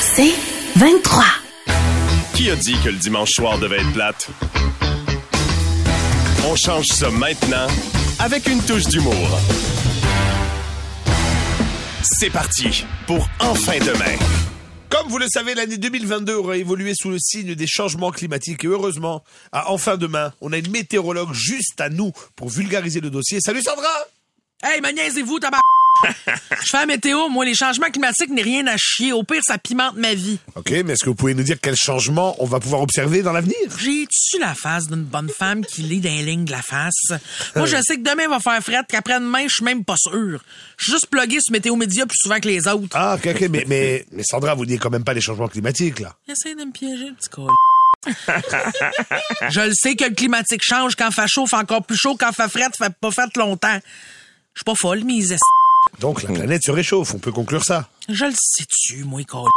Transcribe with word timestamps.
C'est 0.00 0.34
23. 0.76 1.24
Qui 2.34 2.50
a 2.50 2.56
dit 2.56 2.76
que 2.82 2.88
le 2.88 2.96
dimanche 2.96 3.30
soir 3.30 3.58
devait 3.58 3.78
être 3.78 3.92
plate? 3.92 4.28
On 6.48 6.56
change 6.56 6.86
ça 6.86 7.10
maintenant 7.10 7.66
avec 8.18 8.46
une 8.46 8.62
touche 8.62 8.86
d'humour. 8.86 9.14
C'est 12.02 12.30
parti 12.30 12.84
pour 13.06 13.28
Enfin 13.40 13.78
demain. 13.78 14.16
Comme 14.88 15.08
vous 15.08 15.18
le 15.18 15.28
savez, 15.28 15.54
l'année 15.54 15.78
2022 15.78 16.34
aura 16.34 16.56
évolué 16.56 16.92
sous 16.94 17.10
le 17.10 17.18
signe 17.18 17.54
des 17.54 17.66
changements 17.66 18.10
climatiques 18.10 18.64
et 18.64 18.68
heureusement, 18.68 19.22
à 19.52 19.70
enfin 19.70 19.96
demain, 19.96 20.32
on 20.40 20.52
a 20.52 20.58
une 20.58 20.70
météorologue 20.70 21.32
juste 21.32 21.80
à 21.80 21.88
nous 21.88 22.12
pour 22.36 22.48
vulgariser 22.48 23.00
le 23.00 23.10
dossier. 23.10 23.40
Salut 23.40 23.62
Sandra 23.62 23.88
Hey, 24.62 24.80
me 24.80 24.90
niaisez-vous, 24.90 25.38
tabac! 25.38 25.60
Je 26.62 26.70
fais 26.70 26.78
la 26.78 26.86
météo, 26.86 27.28
moi, 27.28 27.44
les 27.44 27.54
changements 27.54 27.90
climatiques 27.90 28.30
n'est 28.30 28.42
rien 28.42 28.66
à 28.66 28.76
chier. 28.76 29.12
Au 29.12 29.22
pire, 29.22 29.40
ça 29.44 29.58
pimente 29.58 29.96
ma 29.96 30.14
vie. 30.14 30.38
Ok, 30.56 30.70
mais 30.70 30.92
est-ce 30.92 31.04
que 31.04 31.10
vous 31.10 31.14
pouvez 31.14 31.34
nous 31.34 31.42
dire 31.42 31.56
quels 31.60 31.76
changements 31.76 32.36
on 32.38 32.46
va 32.46 32.60
pouvoir 32.60 32.82
observer 32.82 33.22
dans 33.22 33.32
l'avenir? 33.32 33.56
J'ai-tu 33.78 34.38
la 34.38 34.54
face 34.54 34.88
d'une 34.88 35.04
bonne 35.04 35.28
femme 35.28 35.64
qui 35.64 35.82
lit 35.82 36.00
dans 36.00 36.10
les 36.10 36.22
lignes 36.22 36.44
de 36.44 36.50
la 36.50 36.62
face? 36.62 37.12
Moi, 37.56 37.66
je 37.66 37.76
sais 37.82 37.96
que 37.96 38.02
demain 38.02 38.28
va 38.28 38.40
faire 38.40 38.62
fret, 38.62 38.82
qu'après-demain, 38.88 39.44
je 39.48 39.54
suis 39.54 39.64
même 39.64 39.84
pas 39.84 39.96
sûr. 39.96 40.42
Je 40.76 40.84
suis 40.84 40.92
juste 40.92 41.06
plugué 41.08 41.38
sur 41.40 41.52
Météo 41.52 41.76
Média 41.76 42.06
plus 42.06 42.18
souvent 42.18 42.40
que 42.40 42.48
les 42.48 42.66
autres. 42.68 42.94
Ah, 42.94 43.16
ok, 43.16 43.30
ok, 43.34 43.48
mais, 43.50 43.64
mais, 43.66 44.04
mais 44.12 44.22
Sandra, 44.22 44.54
vous 44.54 44.66
dites 44.66 44.80
quand 44.80 44.90
même 44.90 45.04
pas 45.04 45.14
les 45.14 45.20
changements 45.20 45.48
climatiques, 45.48 46.00
là. 46.00 46.14
Essaye 46.28 46.54
de 46.54 46.64
me 46.64 46.72
piéger, 46.72 47.10
petit 47.18 47.28
col. 47.28 47.50
je 48.06 49.60
le 49.60 49.72
sais 49.74 49.94
que 49.94 50.04
le 50.04 50.14
climatique 50.14 50.62
change 50.64 50.96
quand 50.96 51.10
fait 51.10 51.26
chaud, 51.26 51.46
fait 51.46 51.56
encore 51.56 51.84
plus 51.84 51.96
chaud, 51.96 52.16
quand 52.18 52.32
fait 52.32 52.48
fret, 52.48 52.68
fait 52.76 52.92
pas 53.00 53.10
fret 53.10 53.28
longtemps. 53.36 53.78
Je 54.54 54.60
suis 54.60 54.64
pas 54.64 54.74
folle, 54.74 55.02
mais 55.04 55.14
ils 55.14 55.32
Donc, 56.00 56.22
la 56.22 56.32
planète 56.32 56.62
se 56.64 56.70
réchauffe, 56.70 57.14
on 57.14 57.18
peut 57.18 57.30
conclure 57.32 57.64
ça. 57.64 57.88
Je 58.08 58.24
le 58.24 58.32
sais-tu, 58.34 59.04
moi, 59.04 59.22
col. 59.24 59.48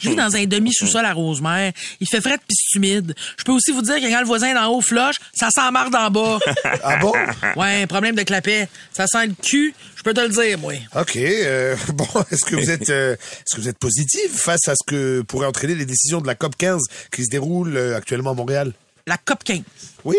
Je 0.00 0.10
vis 0.10 0.16
dans 0.16 0.34
un 0.36 0.44
demi-sous-sol 0.44 1.04
à 1.04 1.12
Rosemère. 1.12 1.72
Il 2.00 2.06
fait 2.08 2.20
frais 2.20 2.38
pis 2.38 2.54
c'est 2.54 2.76
humide. 2.76 3.14
Je 3.36 3.44
peux 3.44 3.52
aussi 3.52 3.70
vous 3.70 3.82
dire 3.82 3.96
que 3.96 4.10
quand 4.10 4.20
le 4.20 4.26
voisin 4.26 4.52
d'en 4.52 4.66
haut 4.72 4.80
floche, 4.80 5.16
ça 5.32 5.48
sent 5.50 5.70
marre 5.72 5.90
d'en 5.90 6.10
bas. 6.10 6.38
Ah 6.82 6.96
bon? 6.96 7.12
Ouais, 7.56 7.82
un 7.82 7.86
problème 7.86 8.14
de 8.14 8.22
clapet. 8.22 8.68
Ça 8.92 9.06
sent 9.06 9.28
le 9.28 9.34
cul. 9.34 9.74
Je 9.96 10.02
peux 10.02 10.12
te 10.12 10.20
le 10.20 10.28
dire, 10.28 10.58
moi. 10.58 10.74
Ok, 10.96 11.16
euh, 11.16 11.76
bon, 11.94 12.06
est-ce 12.30 12.44
que 12.44 12.56
vous 12.56 12.70
êtes, 12.70 12.90
euh, 12.90 13.14
est-ce 13.14 13.56
que 13.56 13.60
vous 13.60 13.68
êtes 13.68 13.78
positif 13.78 14.32
face 14.34 14.66
à 14.68 14.74
ce 14.74 14.84
que 14.86 15.22
pourraient 15.22 15.46
entraîner 15.46 15.74
les 15.74 15.86
décisions 15.86 16.20
de 16.20 16.26
la 16.26 16.34
COP 16.34 16.56
15 16.56 16.82
qui 17.12 17.24
se 17.24 17.30
déroule 17.30 17.76
euh, 17.76 17.96
actuellement 17.96 18.30
à 18.30 18.34
Montréal? 18.34 18.72
La 19.06 19.18
COP 19.18 19.44
15. 19.44 19.60
Oui. 20.04 20.16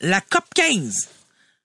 La 0.00 0.20
COP 0.20 0.44
15. 0.54 1.08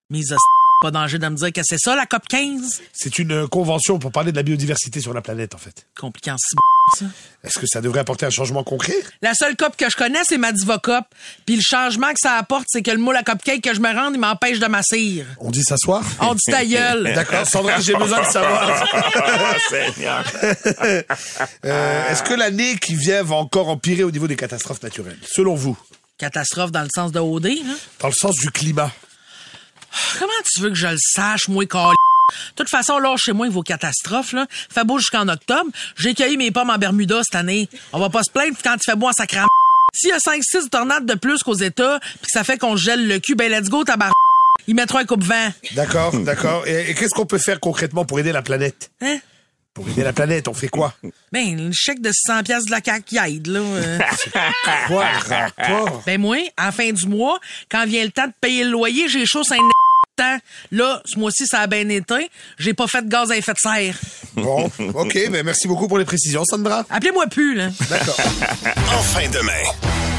Mise 0.09 0.31
à 0.33 0.37
pas 0.81 0.91
danger 0.91 1.17
de 1.17 1.27
me 1.27 1.35
dire 1.35 1.51
que 1.51 1.61
c'est 1.63 1.79
ça, 1.79 1.95
la 1.95 2.05
COP 2.05 2.27
15? 2.27 2.81
C'est 2.93 3.19
une 3.19 3.31
euh, 3.31 3.47
convention 3.47 3.97
pour 3.99 4.11
parler 4.11 4.31
de 4.31 4.37
la 4.37 4.43
biodiversité 4.43 5.01
sur 5.01 5.13
la 5.13 5.21
planète, 5.21 5.55
en 5.55 5.57
fait. 5.57 5.87
Compliquant 5.99 6.35
si 6.37 6.55
ça. 6.55 7.05
Est-ce 7.43 7.59
que 7.59 7.65
ça 7.67 7.81
devrait 7.81 7.99
apporter 7.99 8.25
un 8.25 8.29
changement 8.29 8.63
concret? 8.63 8.93
La 9.21 9.33
seule 9.33 9.55
COP 9.57 9.75
que 9.75 9.89
je 9.89 9.95
connais, 9.97 10.19
c'est 10.23 10.37
ma 10.37 10.51
Divocop. 10.51 11.03
Puis 11.45 11.55
le 11.55 11.61
changement 11.61 12.07
que 12.09 12.19
ça 12.21 12.33
apporte, 12.33 12.65
c'est 12.69 12.81
que 12.81 12.91
le 12.91 12.97
moule 12.97 13.15
à 13.17 13.23
cupcake 13.23 13.61
que 13.61 13.73
je 13.73 13.81
me 13.81 13.93
rende, 13.93 14.13
il 14.13 14.19
m'empêche 14.19 14.59
de 14.59 14.67
m'assire. 14.67 15.25
On 15.39 15.51
dit 15.51 15.63
s'asseoir? 15.63 16.03
On 16.21 16.33
dit 16.33 16.43
ta 16.45 16.63
gueule. 16.63 17.11
D'accord, 17.15 17.45
Sandra, 17.47 17.79
j'ai 17.81 17.95
besoin 17.95 18.21
de 18.25 18.31
savoir. 18.31 18.87
Seigneur. 19.69 20.23
Euh, 21.65 22.09
Est-ce 22.09 22.23
que 22.23 22.33
l'année 22.35 22.77
qui 22.77 22.95
vient 22.95 23.23
va 23.23 23.35
encore 23.35 23.67
empirer 23.69 24.03
au 24.03 24.11
niveau 24.11 24.27
des 24.27 24.35
catastrophes 24.37 24.81
naturelles, 24.83 25.17
selon 25.27 25.55
vous? 25.55 25.77
Catastrophe 26.17 26.71
dans 26.71 26.83
le 26.83 26.89
sens 26.93 27.11
de 27.11 27.19
OD, 27.19 27.47
hein? 27.47 27.75
Dans 27.99 28.07
le 28.07 28.13
sens 28.13 28.35
du 28.35 28.49
climat. 28.51 28.91
Comment 30.19 30.31
tu 30.53 30.61
veux 30.61 30.69
que 30.69 30.75
je 30.75 30.87
le 30.87 30.97
sache, 30.99 31.47
moi, 31.47 31.65
cal... 31.65 31.91
De 32.29 32.55
toute 32.57 32.69
façon, 32.69 32.99
là, 32.99 33.15
chez 33.17 33.31
moi, 33.31 33.47
vos 33.49 33.61
catastrophes, 33.63 34.33
là, 34.33 34.47
fait 34.49 34.83
beau 34.83 34.97
jusqu'en 34.99 35.27
octobre. 35.29 35.69
J'ai 35.95 36.13
cueilli 36.13 36.35
mes 36.35 36.51
pommes 36.51 36.69
en 36.69 36.77
Bermuda 36.77 37.21
cette 37.23 37.35
année. 37.35 37.69
On 37.93 37.99
va 37.99 38.09
pas 38.09 38.21
se 38.23 38.31
plaindre 38.31 38.57
quand 38.61 38.75
il 38.75 38.83
fait 38.83 38.97
beau 38.97 39.07
en 39.07 39.13
sacram. 39.13 39.47
S'il 39.93 40.09
y 40.09 40.11
a 40.11 40.17
5-6 40.17 40.69
tornades 40.69 41.05
de 41.05 41.15
plus 41.15 41.41
qu'aux 41.41 41.53
États, 41.55 41.99
puis 41.99 42.19
que 42.23 42.27
ça 42.33 42.43
fait 42.43 42.57
qu'on 42.57 42.75
gèle 42.75 43.07
le 43.07 43.19
cul, 43.19 43.35
ben 43.35 43.49
let's 43.51 43.69
go, 43.69 43.83
tabar... 43.85 44.11
Ils 44.67 44.75
mettront 44.75 44.97
un 44.97 45.05
coupe-vent. 45.05 45.53
D'accord, 45.75 46.13
d'accord. 46.19 46.67
Et, 46.67 46.89
et 46.91 46.93
qu'est-ce 46.95 47.13
qu'on 47.13 47.25
peut 47.25 47.37
faire 47.37 47.61
concrètement 47.61 48.03
pour 48.03 48.19
aider 48.19 48.33
la 48.33 48.41
planète? 48.41 48.91
Hein? 49.01 49.19
Pour 49.73 49.87
aider 49.87 50.03
la 50.03 50.11
planète, 50.11 50.49
on 50.49 50.53
fait 50.53 50.67
quoi? 50.67 50.93
Ben, 51.31 51.55
le 51.55 51.71
chèque 51.71 52.01
de 52.01 52.11
600 52.11 52.43
pièces 52.43 52.65
de 52.65 52.71
la 52.71 52.81
CAQ 52.83 53.03
qui 53.03 53.17
aide, 53.17 53.47
là. 53.47 53.59
euh. 53.59 53.99
Quoi 54.87 55.05
rapport? 55.29 56.03
ben 56.05 56.19
moi, 56.19 56.37
à 56.57 56.65
la 56.65 56.71
fin 56.73 56.91
du 56.91 57.07
mois, 57.07 57.39
quand 57.71 57.85
vient 57.85 58.03
le 58.03 58.11
temps 58.11 58.27
de 58.27 58.33
payer 58.41 58.65
le 58.65 58.71
loyer, 58.71 59.07
j'ai 59.07 59.25
chaud 59.25 59.43
un 59.49 59.69
temps. 60.17 60.37
Là, 60.71 61.01
ce 61.05 61.17
mois-ci, 61.17 61.47
ça 61.47 61.61
a 61.61 61.67
bien 61.67 61.87
été. 61.89 62.29
J'ai 62.59 62.73
pas 62.73 62.87
fait 62.87 63.01
de 63.03 63.09
gaz 63.09 63.31
à 63.31 63.37
effet 63.37 63.53
de 63.53 63.59
serre. 63.59 63.95
Bon, 64.35 64.69
ok, 64.93 65.29
ben 65.31 65.43
merci 65.43 65.67
beaucoup 65.67 65.87
pour 65.87 65.97
les 65.97 66.05
précisions, 66.05 66.43
Sandra. 66.45 66.85
Appelez-moi 66.89 67.27
plus, 67.27 67.55
là. 67.55 67.69
D'accord. 67.89 68.17
Enfin 68.99 69.29
demain. 69.31 70.16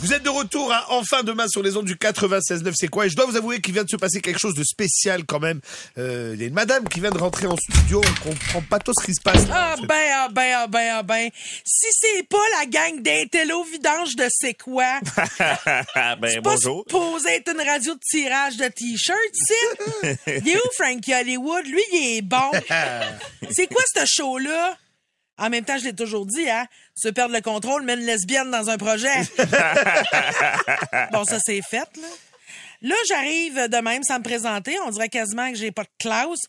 Vous 0.00 0.12
êtes 0.12 0.22
de 0.22 0.28
retour 0.28 0.70
à 0.72 0.92
Enfin 0.92 1.22
demain 1.22 1.48
sur 1.48 1.62
les 1.62 1.76
ondes 1.76 1.86
du 1.86 1.94
96.9, 1.96 2.72
c'est 2.76 2.88
quoi? 2.88 3.06
Et 3.06 3.08
je 3.10 3.16
dois 3.16 3.24
vous 3.24 3.36
avouer 3.36 3.60
qu'il 3.62 3.72
vient 3.72 3.82
de 3.84 3.88
se 3.88 3.96
passer 3.96 4.20
quelque 4.20 4.38
chose 4.38 4.54
de 4.54 4.62
spécial 4.62 5.24
quand 5.24 5.40
même. 5.40 5.60
Euh, 5.96 6.32
Il 6.34 6.40
y 6.40 6.44
a 6.44 6.48
une 6.48 6.54
madame 6.54 6.86
qui 6.86 7.00
vient 7.00 7.10
de 7.10 7.16
rentrer 7.18 7.46
en 7.46 7.56
studio, 7.56 8.02
on 8.04 8.28
comprend 8.28 8.60
pas 8.62 8.78
tout 8.78 8.92
ce 9.00 9.04
qui 9.06 9.14
se 9.14 9.20
passe. 9.22 9.48
là, 9.48 9.74
Ah 9.74 9.76
ben, 9.80 9.94
ah 10.12 10.28
ben, 10.30 10.52
ah 10.54 10.66
ben, 10.66 10.90
ah 10.98 11.02
ben. 11.02 11.30
Si 11.64 11.86
c'est 11.92 12.22
pas 12.28 12.36
la 12.58 12.66
gang 12.66 13.00
d'intello 13.00 13.64
vidange 13.64 14.16
de 14.16 14.26
c'est 14.30 14.54
quoi? 14.54 15.00
ben, 15.38 15.84
C'est 16.28 16.42
pas 16.42 16.54
bonjour. 16.54 16.84
supposé 16.86 17.30
être 17.36 17.52
une 17.54 17.66
radio 17.66 17.94
de 17.94 18.00
tirage 18.00 18.56
de 18.58 18.68
t-shirts, 18.68 19.18
si? 19.34 20.08
Il 20.44 20.48
est 20.50 20.56
où 20.58 20.70
Frankie 20.76 21.14
Hollywood? 21.14 21.66
Lui, 21.66 21.82
il 21.92 22.18
est 22.18 22.22
bon. 22.22 22.50
c'est 23.50 23.66
quoi 23.66 23.82
ce 23.94 24.04
show-là? 24.06 24.76
En 25.38 25.50
même 25.50 25.64
temps, 25.64 25.78
je 25.78 25.84
l'ai 25.84 25.94
toujours 25.94 26.26
dit, 26.26 26.48
hein? 26.48 26.66
Se 26.94 27.08
perdre 27.08 27.34
le 27.34 27.40
contrôle, 27.40 27.82
mais 27.82 27.94
une 27.94 28.06
lesbienne 28.06 28.50
dans 28.50 28.70
un 28.70 28.78
projet. 28.78 29.14
bon, 31.12 31.24
ça, 31.24 31.38
c'est 31.44 31.60
fait, 31.62 31.88
là. 31.96 32.08
Là, 32.82 32.94
j'arrive 33.08 33.68
de 33.68 33.76
même 33.78 34.02
sans 34.02 34.18
me 34.18 34.22
présenter. 34.22 34.78
On 34.86 34.90
dirait 34.90 35.08
quasiment 35.08 35.50
que 35.50 35.56
j'ai 35.56 35.72
pas 35.72 35.82
de 35.82 35.88
classe. 35.98 36.46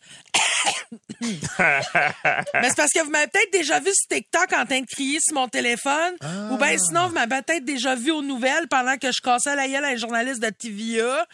Mais 1.59 2.69
c'est 2.69 2.75
parce 2.75 2.91
que 2.93 3.03
vous 3.03 3.09
m'avez 3.09 3.27
peut-être 3.27 3.51
déjà 3.51 3.79
vu 3.79 3.89
sur 3.93 4.07
TikTok 4.15 4.53
en 4.53 4.65
train 4.65 4.81
de 4.81 4.85
crier 4.85 5.19
sur 5.21 5.35
mon 5.35 5.47
téléphone. 5.47 6.13
Ou 6.51 6.57
bien 6.57 6.77
sinon, 6.77 7.07
vous 7.07 7.13
m'avez 7.13 7.41
peut-être 7.41 7.65
déjà 7.65 7.95
vu 7.95 8.11
aux 8.11 8.21
nouvelles 8.21 8.67
pendant 8.67 8.97
que 8.97 9.11
je 9.11 9.21
cassais 9.21 9.55
la 9.55 9.67
gueule 9.67 9.83
à 9.85 9.89
un 9.89 9.95
journaliste 9.95 10.41
de 10.41 10.49
TVA. 10.49 11.25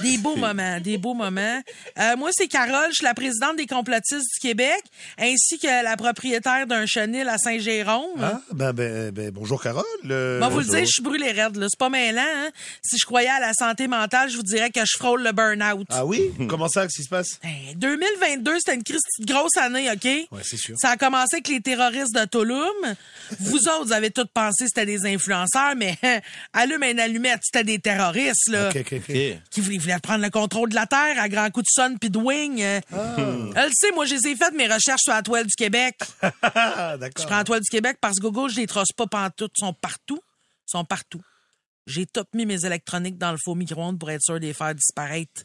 Des 0.00 0.18
beaux 0.18 0.36
moments, 0.40 0.80
des 0.80 0.98
beaux 0.98 1.14
moments. 1.14 1.60
Euh, 1.98 2.16
moi, 2.16 2.30
c'est 2.32 2.48
Carole, 2.48 2.88
je 2.90 2.96
suis 2.96 3.04
la 3.04 3.14
présidente 3.14 3.56
des 3.56 3.66
complotistes 3.66 4.26
du 4.34 4.40
Québec, 4.40 4.82
ainsi 5.18 5.58
que 5.58 5.84
la 5.84 5.96
propriétaire 5.96 6.66
d'un 6.66 6.86
chenil 6.86 7.28
à 7.28 7.38
Saint-Jérôme. 7.38 8.20
Ah, 8.22 8.40
ben, 8.52 8.72
ben, 8.72 9.10
ben, 9.10 9.30
bonjour 9.30 9.62
Carole. 9.62 9.84
Euh, 10.10 10.38
Moi, 10.38 10.48
vous 10.48 10.60
le 10.60 10.64
dire, 10.64 10.80
je 10.80 10.86
suis 10.86 11.02
brûlée 11.02 11.32
raide, 11.32 11.56
là. 11.56 11.66
C'est 11.68 11.78
pas 11.78 11.88
mêlant, 11.88 12.22
hein? 12.22 12.50
Si 12.82 12.96
je 12.98 13.06
croyais 13.06 13.28
à 13.28 13.40
la 13.40 13.52
santé 13.54 13.86
mentale, 13.88 14.28
je 14.30 14.36
vous 14.36 14.42
dirais 14.42 14.70
que 14.70 14.80
je 14.84 14.96
frôle 14.98 15.22
le 15.22 15.32
burn-out. 15.32 15.86
Ah 15.90 16.04
oui? 16.04 16.32
Comment 16.48 16.68
ça, 16.68 16.82
qu'est-ce 16.82 16.96
qui 16.96 17.04
se 17.04 17.08
passe? 17.08 17.38
Ben, 17.42 17.50
2022, 17.76 18.56
c'était 18.58 18.69
une 18.74 18.82
crise- 18.82 19.00
grosse 19.20 19.56
année, 19.56 19.90
OK? 19.90 20.04
Ouais, 20.04 20.42
c'est 20.42 20.56
sûr. 20.56 20.74
Ça 20.78 20.90
a 20.90 20.96
commencé 20.96 21.36
avec 21.36 21.48
les 21.48 21.60
terroristes 21.60 22.14
de 22.14 22.24
Tulum. 22.24 22.94
Vous 23.40 23.58
autres, 23.68 23.84
vous 23.86 23.92
avez 23.92 24.10
tous 24.10 24.26
pensé 24.32 24.64
que 24.64 24.68
c'était 24.68 24.86
des 24.86 25.06
influenceurs, 25.06 25.74
mais 25.76 25.96
allume 26.52 26.82
une 26.84 27.00
allumette, 27.00 27.40
c'était 27.42 27.64
des 27.64 27.78
terroristes, 27.78 28.48
là. 28.48 28.68
Ok, 28.70 28.76
ok, 28.80 28.94
ok. 29.08 29.14
Qui 29.50 29.60
voulaient, 29.60 29.78
voulaient 29.78 29.98
prendre 30.00 30.22
le 30.24 30.30
contrôle 30.30 30.68
de 30.70 30.74
la 30.74 30.86
Terre 30.86 31.18
à 31.20 31.28
grands 31.28 31.50
coups 31.50 31.66
de 31.66 31.82
son 31.82 31.96
pis 31.98 32.10
de 32.10 32.18
wing. 32.18 32.60
Euh, 32.62 32.80
Elle 33.56 33.66
le 33.68 33.72
sait, 33.74 33.92
moi, 33.92 34.04
j'ai 34.06 34.18
fait 34.18 34.52
mes 34.54 34.66
recherches 34.66 35.02
sur 35.02 35.12
la 35.12 35.22
toile 35.22 35.46
du 35.46 35.54
Québec. 35.56 35.96
Ah, 36.42 36.92
Je 36.94 37.00
d'accord. 37.00 37.26
prends 37.26 37.36
la 37.36 37.44
toile 37.44 37.60
du 37.60 37.68
Québec 37.70 37.98
parce 38.00 38.16
que 38.18 38.22
Google, 38.22 38.50
je 38.50 38.56
les 38.56 38.66
trosse 38.66 38.92
pas 38.96 39.06
pantoute. 39.06 39.52
Ils 39.58 39.64
sont 39.66 39.72
partout. 39.74 40.20
Ils 40.22 40.70
sont 40.70 40.84
partout. 40.84 41.20
J'ai 41.86 42.06
top 42.06 42.28
mis 42.34 42.46
mes 42.46 42.64
électroniques 42.64 43.18
dans 43.18 43.32
le 43.32 43.38
faux 43.42 43.54
micro-ondes 43.54 43.98
pour 43.98 44.10
être 44.10 44.22
sûr 44.22 44.34
de 44.34 44.40
les 44.46 44.52
faire 44.52 44.74
disparaître. 44.74 45.42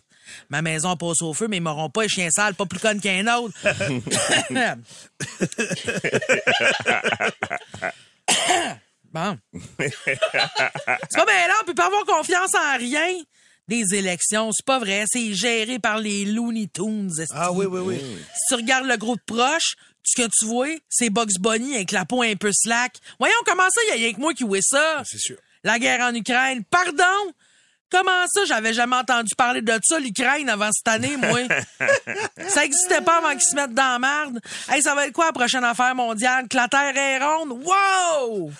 Ma 0.50 0.62
maison 0.62 0.96
passe 0.96 1.22
au 1.22 1.34
feu, 1.34 1.48
mais 1.48 1.58
ils 1.58 1.62
m'auront 1.62 1.90
pas, 1.90 2.04
les 2.04 2.10
chiens 2.10 2.30
sales, 2.30 2.56
pas 2.56 2.66
plus 2.66 2.80
conne 2.80 3.00
qu'un 3.00 3.28
autre. 3.36 3.54
bon. 9.14 9.38
C'est 9.80 10.18
pas 11.16 11.26
bien 11.26 11.48
là, 11.48 11.54
on 11.62 11.66
peut 11.66 11.76
pas 11.76 11.88
avoir 11.88 12.06
confiance 12.06 12.54
en 12.56 12.78
rien. 12.78 13.10
Des 13.68 13.96
élections, 13.96 14.52
c'est 14.52 14.66
pas 14.66 14.78
vrai, 14.78 15.06
c'est 15.08 15.34
géré 15.34 15.80
par 15.80 15.98
les 15.98 16.26
Looney 16.26 16.68
Tunes. 16.72 17.26
Ah 17.32 17.52
oui, 17.52 17.66
oui, 17.66 17.80
oui. 17.80 18.00
Si 18.36 18.48
tu 18.50 18.56
regardes 18.56 18.86
le 18.86 18.96
gros 18.96 19.16
de 19.16 19.22
proche, 19.26 19.76
ce 20.04 20.22
que 20.22 20.28
tu 20.28 20.46
vois, 20.46 20.70
c'est 20.88 21.10
Bugs 21.10 21.40
Bunny 21.40 21.76
avec 21.76 21.92
la 21.92 22.06
peau 22.06 22.22
un 22.22 22.36
peu 22.36 22.52
slack. 22.54 22.98
Voyons, 23.20 23.34
comment 23.44 23.68
ça, 23.72 23.82
il 23.88 23.90
y 23.90 23.92
a 23.92 23.96
rien 23.96 24.14
que 24.14 24.20
moi 24.20 24.36
qui 24.36 24.44
vois 24.44 24.62
ça? 24.62 25.02
C'est 25.04 25.20
sûr. 25.20 25.38
La 25.64 25.80
guerre 25.80 26.02
en 26.02 26.14
Ukraine. 26.14 26.64
Pardon? 26.70 27.34
Comment 27.92 28.26
ça, 28.34 28.46
j'avais 28.46 28.74
jamais 28.74 28.96
entendu 28.96 29.34
parler 29.38 29.62
de 29.62 29.74
ça, 29.84 30.00
l'Ukraine, 30.00 30.50
avant 30.50 30.70
cette 30.74 30.88
année, 30.88 31.16
moi? 31.18 31.40
ça 32.50 32.66
existait 32.66 33.02
pas 33.02 33.18
avant 33.20 33.32
qu'ils 33.32 33.42
se 33.42 33.56
mettent 33.56 33.74
dans 33.74 33.84
la 33.94 34.00
merde. 34.00 34.40
Hey, 34.70 34.82
ça 34.82 34.96
va 34.96 35.06
être 35.08 35.14
quoi 35.14 35.28
la 35.28 35.32
prochaine 35.34 35.64
affaire 35.64 35.96
mondiale? 35.96 36.48
Que 36.50 36.58
la 36.58 36.68
Terre 36.68 36.98
est 36.98 37.20
ronde? 37.24 37.52
Wow! 37.64 38.52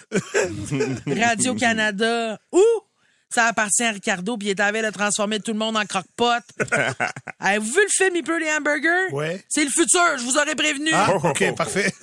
Radio-Canada. 1.08 2.38
Où? 2.52 2.64
Ça 3.30 3.48
appartient 3.48 3.84
à 3.84 3.92
Ricardo, 3.92 4.38
puis 4.38 4.48
il 4.48 4.52
est 4.52 4.60
à 4.62 4.68
la 4.68 4.72
veille 4.72 4.84
de 4.84 4.90
transformer 4.92 5.40
tout 5.40 5.52
le 5.52 5.58
monde 5.58 5.76
en 5.76 5.84
croque-pot. 5.86 6.42
Avez-vous 7.40 7.72
vu 7.72 7.82
le 7.82 7.90
film 7.90 8.16
Il 8.16 8.24
pleut 8.24 8.38
les 8.40 8.50
hamburgers? 8.54 9.12
Ouais. 9.12 9.44
C'est 9.50 9.64
le 9.66 9.72
futur, 9.72 10.18
je 10.18 10.24
vous 10.24 10.38
aurais 10.38 10.56
prévenu. 10.56 10.92
Ah, 10.94 11.16
ok, 11.16 11.56
parfait. 11.56 11.94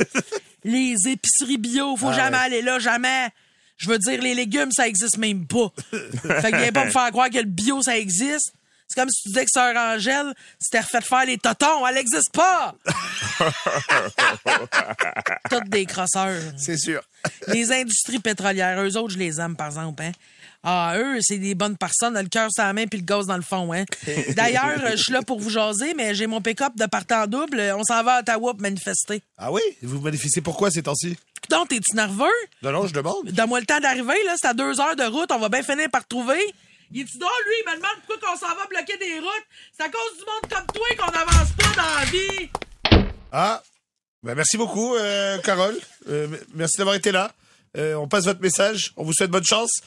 Les 0.65 0.95
épiceries 1.09 1.57
bio, 1.59 1.97
faut 1.97 2.09
Ah 2.09 2.13
jamais 2.13 2.37
ouais. 2.37 2.45
aller 2.45 2.63
là, 2.63 2.79
jamais. 2.79 3.29
Je 3.83 3.89
veux 3.89 3.99
dire, 3.99 4.23
les 4.23 4.35
légumes, 4.35 4.71
ça 4.71 4.87
existe 4.87 5.19
même 5.19 5.45
pas. 5.45 5.73
fait 5.91 6.53
que 6.53 6.57
viens 6.57 6.71
pas 6.71 6.85
me 6.85 6.91
faire 6.91 7.11
croire 7.11 7.29
que 7.29 7.39
le 7.39 7.45
bio, 7.45 7.83
ça 7.83 7.99
existe. 7.99 8.55
C'est 8.87 9.01
comme 9.01 9.11
si 9.11 9.23
tu 9.23 9.29
disais 9.31 9.45
que 9.45 9.51
Sœur 9.53 9.75
Angèle 9.77 10.33
s'était 10.61 10.81
refait 10.81 11.01
faire 11.01 11.25
les 11.27 11.39
totons. 11.39 11.85
Elle 11.87 11.97
existe 11.97 12.31
pas! 12.33 12.75
Toutes 15.51 15.69
des 15.69 15.85
crosseurs. 15.85 16.41
C'est 16.57 16.77
sûr. 16.77 17.03
Les 17.49 17.73
industries 17.73 18.21
pétrolières, 18.21 18.81
eux 18.83 18.97
autres, 18.97 19.15
je 19.15 19.19
les 19.19 19.41
aime, 19.41 19.57
par 19.57 19.67
exemple. 19.69 20.01
Hein. 20.03 20.13
Ah, 20.63 20.95
eux, 20.97 21.19
c'est 21.23 21.39
des 21.39 21.57
bonnes 21.57 21.77
personnes, 21.77 22.17
le 22.17 22.29
cœur 22.29 22.49
sur 22.53 22.63
la 22.63 22.73
main 22.73 22.87
puis 22.87 23.01
le 23.01 23.05
gaz 23.05 23.27
dans 23.27 23.37
le 23.37 23.43
fond. 23.43 23.73
Hein. 23.73 23.85
D'ailleurs, 24.37 24.79
je 24.93 25.03
suis 25.03 25.13
là 25.13 25.23
pour 25.23 25.41
vous 25.41 25.51
jaser, 25.51 25.95
mais 25.95 26.15
j'ai 26.15 26.29
mon 26.29 26.41
pick-up 26.41 26.75
de 26.77 26.87
partant 26.87 27.27
double. 27.27 27.61
On 27.77 27.83
s'en 27.83 28.05
va 28.05 28.17
à 28.17 28.21
Ottawa 28.21 28.53
pour 28.53 28.63
manifester. 28.63 29.23
Ah 29.39 29.51
oui? 29.51 29.63
Vous 29.83 30.01
manifestez 30.01 30.41
pourquoi 30.41 30.71
ces 30.71 30.85
temps-ci? 30.85 31.17
Donc, 31.51 31.69
t'es-tu 31.69 31.97
nerveux? 31.97 32.25
Non, 32.63 32.73
non, 32.73 32.87
je 32.87 32.93
demande. 32.93 33.25
Donne-moi 33.31 33.61
le 33.61 33.67
temps 33.67 33.81
d'arriver, 33.81 34.15
là. 34.25 34.35
C'est 34.41 34.49
à 34.49 34.55
deux 34.55 34.81
heures 34.81 34.97
de 34.97 35.05
route. 35.05 35.31
On 35.33 35.39
va 35.39 35.49
bien 35.49 35.63
finir 35.63 35.89
par 35.91 36.07
trouver. 36.07 36.41
Il 36.93 37.03
est-tu 37.03 37.19
drôle, 37.19 37.31
lui? 37.47 37.55
Il 37.67 37.71
me 37.71 37.77
demande 37.77 37.97
pourquoi 38.07 38.31
qu'on 38.31 38.39
s'en 38.39 38.55
va 38.55 38.67
bloquer 38.69 38.97
des 38.99 39.19
routes. 39.19 39.47
C'est 39.77 39.85
à 39.85 39.89
cause 39.89 40.19
du 40.19 40.25
monde 40.25 40.51
comme 40.51 40.67
toi 40.75 40.87
qu'on 40.99 41.13
n'avance 41.13 41.51
pas 41.57 41.83
dans 41.83 41.99
la 41.99 42.05
vie. 42.05 42.49
Ah, 43.33 43.63
ben 44.23 44.35
merci 44.35 44.57
beaucoup, 44.57 44.95
euh, 44.95 45.39
Carole. 45.39 45.79
Euh, 46.09 46.29
merci 46.55 46.79
d'avoir 46.79 46.95
été 46.95 47.11
là. 47.11 47.33
Euh, 47.79 47.95
on 47.95 48.09
passe 48.09 48.25
votre 48.27 48.41
message. 48.43 48.93
On 48.97 49.05
vous 49.05 49.13
souhaite 49.15 49.31
bonne 49.31 49.45
chance. 49.45 49.81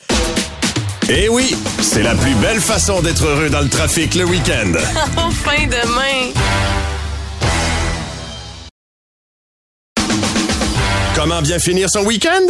Eh 1.07 1.29
oui, 1.29 1.55
c'est 1.81 2.01
la 2.01 2.15
plus 2.15 2.33
belle 2.35 2.59
façon 2.59 3.01
d'être 3.03 3.23
heureux 3.23 3.49
dans 3.49 3.61
le 3.61 3.69
trafic 3.69 4.15
le 4.15 4.23
week-end. 4.25 4.73
Enfin 5.17 5.67
demain. 5.67 6.33
Comment 11.15 11.41
bien 11.41 11.59
finir 11.59 11.89
son 11.89 12.05
week-end? 12.05 12.45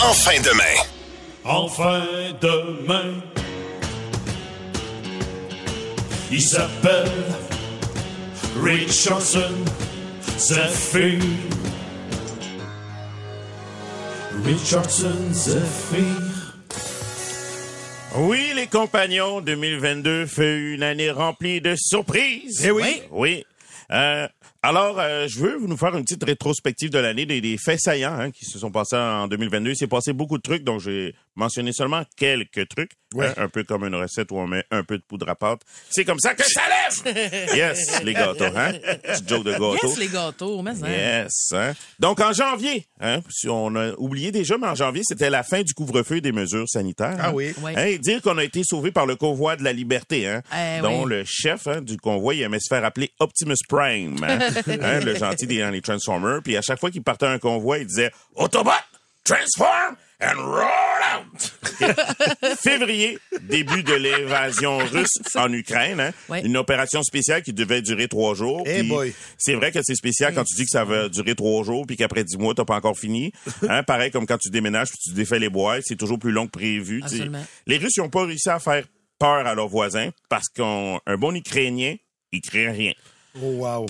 Enfin 0.00 0.40
demain. 0.42 0.82
Enfin 1.44 2.02
demain. 2.40 3.14
Il 6.32 6.42
s'appelle 6.42 7.08
Richardson 8.60 9.54
Zephyr. 10.36 11.20
Richardson 14.44 15.32
Zephyr. 15.32 16.54
Oui, 18.16 18.52
les 18.56 18.66
compagnons, 18.66 19.40
2022 19.40 20.26
fut 20.26 20.74
une 20.74 20.82
année 20.82 21.12
remplie 21.12 21.60
de 21.60 21.76
surprises. 21.76 22.62
Eh 22.64 22.72
oui. 22.72 23.02
Oui. 23.12 23.44
Euh, 23.90 24.28
alors, 24.62 24.98
euh, 24.98 25.26
je 25.28 25.40
veux 25.40 25.58
nous 25.66 25.76
faire 25.76 25.96
une 25.96 26.04
petite 26.04 26.24
rétrospective 26.24 26.90
de 26.90 26.98
l'année 26.98 27.26
des, 27.26 27.40
des 27.40 27.56
faits 27.58 27.80
saillants 27.80 28.18
hein, 28.18 28.30
qui 28.30 28.44
se 28.44 28.58
sont 28.58 28.70
passés 28.70 28.96
en 28.96 29.28
2022. 29.28 29.70
Il 29.70 29.76
s'est 29.76 29.86
passé 29.86 30.12
beaucoup 30.12 30.38
de 30.38 30.42
trucs, 30.42 30.64
donc 30.64 30.80
j'ai 30.80 31.14
mentionné 31.36 31.72
seulement 31.72 32.04
quelques 32.16 32.68
trucs. 32.68 32.92
Ouais. 33.14 33.26
Hein, 33.28 33.34
un 33.44 33.48
peu 33.48 33.62
comme 33.62 33.84
une 33.84 33.94
recette 33.94 34.32
où 34.32 34.38
on 34.38 34.46
met 34.48 34.64
un 34.72 34.82
peu 34.82 34.98
de 34.98 35.02
poudre 35.04 35.28
à 35.28 35.36
pâte. 35.36 35.60
C'est 35.88 36.04
comme 36.04 36.18
ça 36.18 36.34
que 36.34 36.42
ça 36.42 36.62
lève! 36.68 37.14
yes, 37.54 38.02
les 38.02 38.12
gâteaux, 38.12 38.44
hein? 38.56 38.72
Petit 38.72 39.22
joke 39.28 39.44
de 39.44 39.52
gâteau. 39.52 39.76
Yes, 39.84 39.98
les 39.98 40.08
gâteaux, 40.08 40.62
mais 40.62 40.72
hein. 40.82 40.88
Yes. 40.88 41.52
Hein? 41.52 41.74
Donc, 42.00 42.20
en 42.20 42.32
janvier, 42.32 42.88
hein, 43.00 43.20
si 43.30 43.48
on 43.48 43.74
a 43.76 43.92
oublié 43.98 44.32
déjà, 44.32 44.58
mais 44.58 44.66
en 44.66 44.74
janvier, 44.74 45.02
c'était 45.04 45.30
la 45.30 45.44
fin 45.44 45.62
du 45.62 45.74
couvre-feu 45.74 46.20
des 46.20 46.32
mesures 46.32 46.68
sanitaires. 46.68 47.16
Ah 47.20 47.28
hein? 47.28 47.32
oui. 47.34 47.54
Oui. 47.62 47.72
Hein, 47.76 47.84
et 47.84 47.98
dire 47.98 48.20
qu'on 48.20 48.36
a 48.38 48.42
été 48.44 48.62
sauvé 48.64 48.90
par 48.90 49.06
le 49.06 49.14
convoi 49.14 49.54
de 49.54 49.62
la 49.62 49.72
liberté, 49.72 50.26
hein, 50.28 50.42
Eh 50.52 50.80
dont 50.82 51.04
oui. 51.04 51.10
le 51.10 51.24
chef 51.24 51.68
hein, 51.68 51.82
du 51.82 51.96
convoi 51.96 52.34
il 52.34 52.42
aimait 52.42 52.58
se 52.58 52.68
faire 52.68 52.84
appeler 52.84 53.12
Optimus 53.20 53.54
Prime, 53.68 54.16
hein, 54.24 54.38
Hein, 54.82 55.00
le 55.00 55.14
gentil 55.14 55.46
des 55.46 55.60
dans 55.60 55.70
les 55.70 55.82
Transformers. 55.82 56.42
Puis 56.42 56.56
à 56.56 56.62
chaque 56.62 56.80
fois 56.80 56.90
qu'il 56.90 57.02
partait 57.02 57.26
un 57.26 57.38
convoi, 57.38 57.78
il 57.78 57.86
disait 57.86 58.10
Autobot, 58.34 58.70
transform 59.24 59.96
and 60.24 60.38
roll 60.40 60.62
out. 60.62 61.52
Février, 62.60 63.18
début 63.42 63.82
de 63.82 63.94
l'invasion 63.94 64.78
russe 64.78 65.18
en 65.34 65.52
Ukraine, 65.52 66.00
hein, 66.00 66.10
Ouais. 66.28 66.42
une 66.44 66.56
opération 66.56 67.02
spéciale 67.02 67.42
qui 67.42 67.52
devait 67.52 67.82
durer 67.82 68.08
trois 68.08 68.34
jours. 68.34 68.62
Eh. 68.66 68.82
C'est 69.38 69.54
vrai 69.54 69.72
que 69.72 69.80
c'est 69.82 69.94
spécial 69.94 70.34
quand 70.34 70.44
tu 70.44 70.54
dis 70.54 70.64
que 70.64 70.70
ça 70.70 70.84
va 70.84 71.08
durer 71.08 71.34
trois 71.34 71.62
jours 71.64 71.84
puis 71.86 71.96
qu'après 71.96 72.24
dix 72.24 72.36
mois 72.38 72.54
t'as 72.54 72.64
pas 72.64 72.76
encore 72.76 72.98
fini. 72.98 73.32
Hein, 73.68 73.82
pareil 73.82 74.10
comme 74.10 74.26
quand 74.26 74.38
tu 74.38 74.50
déménages 74.50 74.88
puis 74.88 74.98
tu 75.02 75.12
défais 75.14 75.38
les 75.38 75.48
boîtes, 75.48 75.82
c'est 75.86 75.96
toujours 75.96 76.18
plus 76.18 76.32
long 76.32 76.46
que 76.46 76.52
prévu. 76.52 77.02
Les 77.66 77.78
Russes 77.78 77.96
n'ont 77.98 78.10
pas 78.10 78.26
réussi 78.26 78.48
à 78.50 78.58
faire 78.58 78.84
peur 79.18 79.46
à 79.46 79.54
leurs 79.54 79.68
voisins 79.68 80.10
parce 80.28 80.48
qu'un 80.48 80.98
un 81.06 81.16
bon 81.16 81.34
Ukrainien, 81.34 81.94
il 82.32 82.40
crée 82.40 82.68
rien. 82.70 82.92
Oh, 83.42 83.46
wow. 83.58 83.86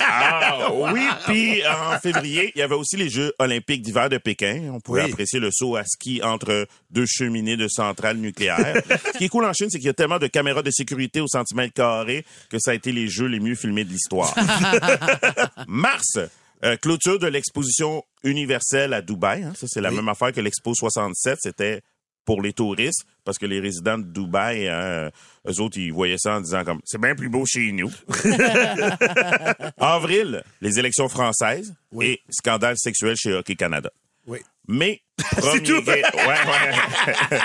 Ah 0.00 0.68
oui, 0.92 1.00
puis 1.26 1.62
en 1.66 1.98
février, 1.98 2.52
il 2.54 2.58
y 2.58 2.62
avait 2.62 2.74
aussi 2.74 2.96
les 2.96 3.08
Jeux 3.08 3.32
olympiques 3.38 3.80
d'hiver 3.80 4.10
de 4.10 4.18
Pékin. 4.18 4.70
On 4.74 4.80
pouvait 4.80 5.04
Oui. 5.04 5.10
apprécier 5.12 5.40
le 5.40 5.50
saut 5.50 5.76
à 5.76 5.84
ski 5.84 6.20
entre 6.22 6.66
deux 6.90 7.06
cheminées 7.06 7.56
de 7.56 7.68
centrales 7.68 8.18
nucléaires. 8.18 8.82
Ce 9.12 9.18
qui 9.18 9.24
est 9.24 9.28
cool 9.28 9.46
en 9.46 9.52
Chine, 9.54 9.68
c'est 9.70 9.78
qu'il 9.78 9.86
y 9.86 9.90
a 9.90 9.94
tellement 9.94 10.18
de 10.18 10.26
caméras 10.26 10.62
de 10.62 10.70
sécurité 10.70 11.20
au 11.22 11.26
centimètre 11.26 11.72
carré 11.72 12.24
que 12.50 12.58
ça 12.58 12.72
a 12.72 12.74
été 12.74 12.92
les 12.92 13.08
jeux 13.08 13.26
les 13.28 13.40
mieux 13.40 13.54
filmés 13.54 13.84
de 13.84 13.90
l'histoire. 13.90 14.34
Mars, 15.66 16.18
euh, 16.64 16.76
clôture 16.76 17.18
de 17.18 17.26
l'exposition 17.28 18.04
universelle 18.24 18.92
à 18.92 19.00
Dubaï. 19.00 19.42
hein. 19.44 19.52
Ça, 19.56 19.66
c'est 19.68 19.80
la 19.80 19.88
Oui. 19.88 19.96
même 19.96 20.08
affaire 20.10 20.32
que 20.32 20.40
l'Expo 20.42 20.74
67. 20.74 21.38
C'était 21.40 21.80
pour 22.26 22.42
les 22.42 22.52
touristes, 22.52 23.06
parce 23.24 23.38
que 23.38 23.46
les 23.46 23.60
résidents 23.60 23.96
de 23.96 24.04
Dubaï, 24.04 24.68
hein, 24.68 25.10
eux 25.48 25.60
autres, 25.60 25.78
ils 25.78 25.92
voyaient 25.92 26.18
ça 26.18 26.36
en 26.36 26.40
disant 26.42 26.64
comme, 26.64 26.80
c'est 26.84 27.00
bien 27.00 27.14
plus 27.14 27.30
beau 27.30 27.46
chez 27.46 27.72
nous. 27.72 27.90
Avril, 29.78 30.42
les 30.60 30.78
élections 30.78 31.08
françaises 31.08 31.74
et 32.00 32.20
scandale 32.28 32.76
sexuel 32.76 33.16
chez 33.16 33.32
Hockey 33.32 33.54
Canada. 33.54 33.90
Oui. 34.26 34.40
Mais, 34.68 35.00
premier, 35.36 35.60
ga- 35.60 35.92
ouais, 35.92 36.26
ouais. 36.26 37.38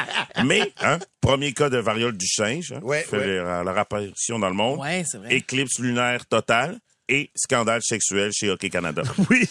Mais, 0.44 0.74
hein, 0.82 0.98
premier 1.22 1.54
cas 1.54 1.70
de 1.70 1.78
variole 1.78 2.18
du 2.18 2.28
singe, 2.28 2.72
hein, 2.72 2.80
Ouais, 2.82 3.04
fait 3.04 3.18
ouais. 3.18 3.64
leur, 3.64 3.78
apparition 3.78 4.40
dans 4.40 4.50
le 4.50 4.56
monde. 4.56 4.78
Vrai. 4.78 5.04
Éclipse 5.30 5.78
lunaire 5.80 6.26
totale 6.26 6.80
et 7.12 7.30
scandale 7.36 7.82
sexuel 7.84 8.32
chez 8.34 8.50
Hockey 8.50 8.70
Canada. 8.70 9.04
Oui. 9.30 9.48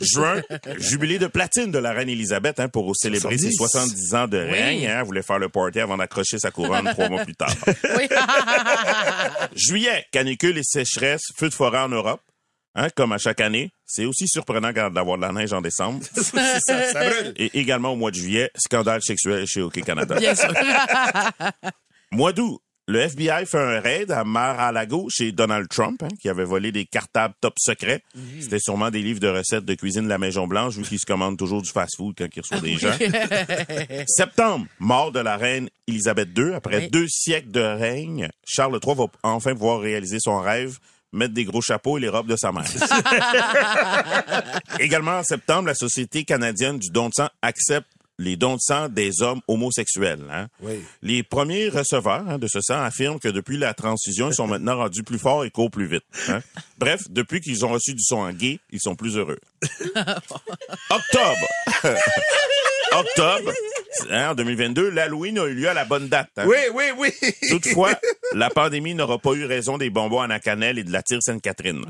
Juin, 0.00 0.42
jubilé 0.78 1.18
de 1.18 1.26
platine 1.26 1.70
de 1.70 1.78
la 1.78 1.92
reine 1.92 2.08
Elisabeth 2.08 2.60
hein, 2.60 2.68
pour 2.68 2.94
célébrer 2.96 3.36
ses 3.36 3.50
70. 3.52 3.56
70 3.56 4.14
ans 4.14 4.28
de 4.28 4.38
règne. 4.38 4.86
Hein, 4.86 4.98
elle 5.00 5.04
voulait 5.06 5.22
faire 5.22 5.38
le 5.38 5.48
party 5.48 5.80
avant 5.80 5.96
d'accrocher 5.96 6.38
sa 6.38 6.50
couronne 6.50 6.88
trois 6.92 7.08
mois 7.08 7.24
plus 7.24 7.34
tard. 7.34 7.54
Oui. 7.96 8.08
Juillet, 9.54 10.06
canicule 10.12 10.56
et 10.58 10.62
sécheresse, 10.62 11.22
feu 11.36 11.48
de 11.48 11.54
forêt 11.54 11.80
en 11.80 11.88
Europe. 11.88 12.20
Hein, 12.76 12.88
comme 12.94 13.12
à 13.12 13.18
chaque 13.18 13.40
année. 13.40 13.72
C'est 13.84 14.04
aussi 14.04 14.28
surprenant 14.28 14.72
d'avoir 14.72 15.16
de 15.16 15.22
la 15.22 15.32
neige 15.32 15.52
en 15.52 15.60
décembre. 15.60 16.04
C'est 16.14 16.22
ça, 16.22 16.92
ça 16.92 17.04
brûle. 17.04 17.32
Et 17.36 17.58
également 17.58 17.92
au 17.92 17.96
mois 17.96 18.12
de 18.12 18.16
juillet, 18.16 18.50
scandale 18.56 19.02
sexuel 19.02 19.44
chez 19.46 19.60
Hockey 19.60 19.82
Canada. 19.82 20.14
Bien 20.16 20.34
sûr. 20.36 20.52
Mois 22.12 22.32
d'août, 22.32 22.60
le 22.90 23.00
FBI 23.00 23.46
fait 23.46 23.58
un 23.58 23.80
raid 23.80 24.10
à 24.10 24.24
Mar-a-Lago 24.24 25.08
chez 25.10 25.30
Donald 25.32 25.68
Trump, 25.68 26.02
hein, 26.02 26.08
qui 26.20 26.28
avait 26.28 26.44
volé 26.44 26.72
des 26.72 26.84
cartables 26.86 27.34
top 27.40 27.54
secrets. 27.58 28.02
C'était 28.40 28.58
sûrement 28.58 28.90
des 28.90 29.00
livres 29.00 29.20
de 29.20 29.28
recettes 29.28 29.64
de 29.64 29.74
cuisine 29.74 30.04
de 30.04 30.08
la 30.08 30.18
Maison-Blanche, 30.18 30.74
vu 30.76 30.82
qu'il 30.82 30.98
se 30.98 31.06
commande 31.06 31.38
toujours 31.38 31.62
du 31.62 31.70
fast-food 31.70 32.14
quand 32.18 32.26
il 32.34 32.40
reçoit 32.40 32.60
des 32.60 32.76
gens. 32.76 32.90
Septembre, 34.06 34.66
mort 34.80 35.12
de 35.12 35.20
la 35.20 35.36
reine 35.36 35.68
Élisabeth 35.86 36.30
II. 36.36 36.54
Après 36.54 36.78
Oui. 36.78 36.90
deux 36.90 37.06
siècles 37.08 37.50
de 37.52 37.60
règne, 37.60 38.28
Charles 38.44 38.78
III 38.84 38.94
va 38.96 39.04
enfin 39.22 39.52
pouvoir 39.52 39.80
réaliser 39.80 40.18
son 40.20 40.40
rêve, 40.40 40.78
mettre 41.12 41.34
des 41.34 41.44
gros 41.44 41.60
chapeaux 41.60 41.98
et 41.98 42.00
les 42.00 42.08
robes 42.08 42.28
de 42.28 42.36
sa 42.36 42.50
mère. 42.52 42.64
Également 44.78 45.18
en 45.18 45.22
septembre, 45.22 45.68
la 45.68 45.74
Société 45.74 46.24
canadienne 46.24 46.78
du 46.78 46.88
don 46.90 47.08
de 47.08 47.14
sang 47.14 47.28
accepte 47.42 47.88
les 48.20 48.36
dons 48.36 48.54
de 48.56 48.60
sang 48.60 48.88
des 48.88 49.22
hommes 49.22 49.40
homosexuels. 49.48 50.24
hein. 50.30 50.48
Oui. 50.60 50.82
Les 51.02 51.22
premiers 51.22 51.68
receveurs 51.70 52.24
hein, 52.28 52.38
de 52.38 52.46
ce 52.46 52.60
sang 52.60 52.80
affirment 52.82 53.18
que 53.18 53.28
depuis 53.28 53.56
la 53.56 53.72
transition, 53.74 54.28
ils 54.30 54.34
sont 54.34 54.46
maintenant 54.46 54.76
rendus 54.76 55.02
plus 55.02 55.18
forts 55.18 55.44
et 55.44 55.50
courent 55.50 55.70
plus 55.70 55.86
vite. 55.86 56.04
hein. 56.28 56.40
Bref, 56.78 57.02
depuis 57.10 57.40
qu'ils 57.40 57.64
ont 57.64 57.70
reçu 57.70 57.94
du 57.94 58.02
sang 58.02 58.30
gay, 58.32 58.60
ils 58.70 58.80
sont 58.80 58.94
plus 58.94 59.16
heureux. 59.16 59.38
Octobre. 60.90 61.48
Octobre, 62.92 63.52
hein, 64.10 64.30
en 64.30 64.34
2022, 64.34 64.90
l'Halloween 64.90 65.38
a 65.38 65.44
eu 65.46 65.54
lieu 65.54 65.68
à 65.68 65.74
la 65.74 65.84
bonne 65.84 66.08
date. 66.08 66.28
hein. 66.36 66.44
Oui, 66.46 66.56
oui, 66.74 66.86
oui. 66.98 67.10
Toutefois, 67.48 67.94
la 68.32 68.50
pandémie 68.50 68.94
n'aura 68.94 69.18
pas 69.18 69.32
eu 69.32 69.44
raison 69.44 69.78
des 69.78 69.90
bonbons 69.90 70.20
à 70.20 70.26
la 70.26 70.38
cannelle 70.40 70.78
et 70.78 70.84
de 70.84 70.92
la 70.92 71.02
tire 71.02 71.18
Sainte-Catherine. 71.22 71.84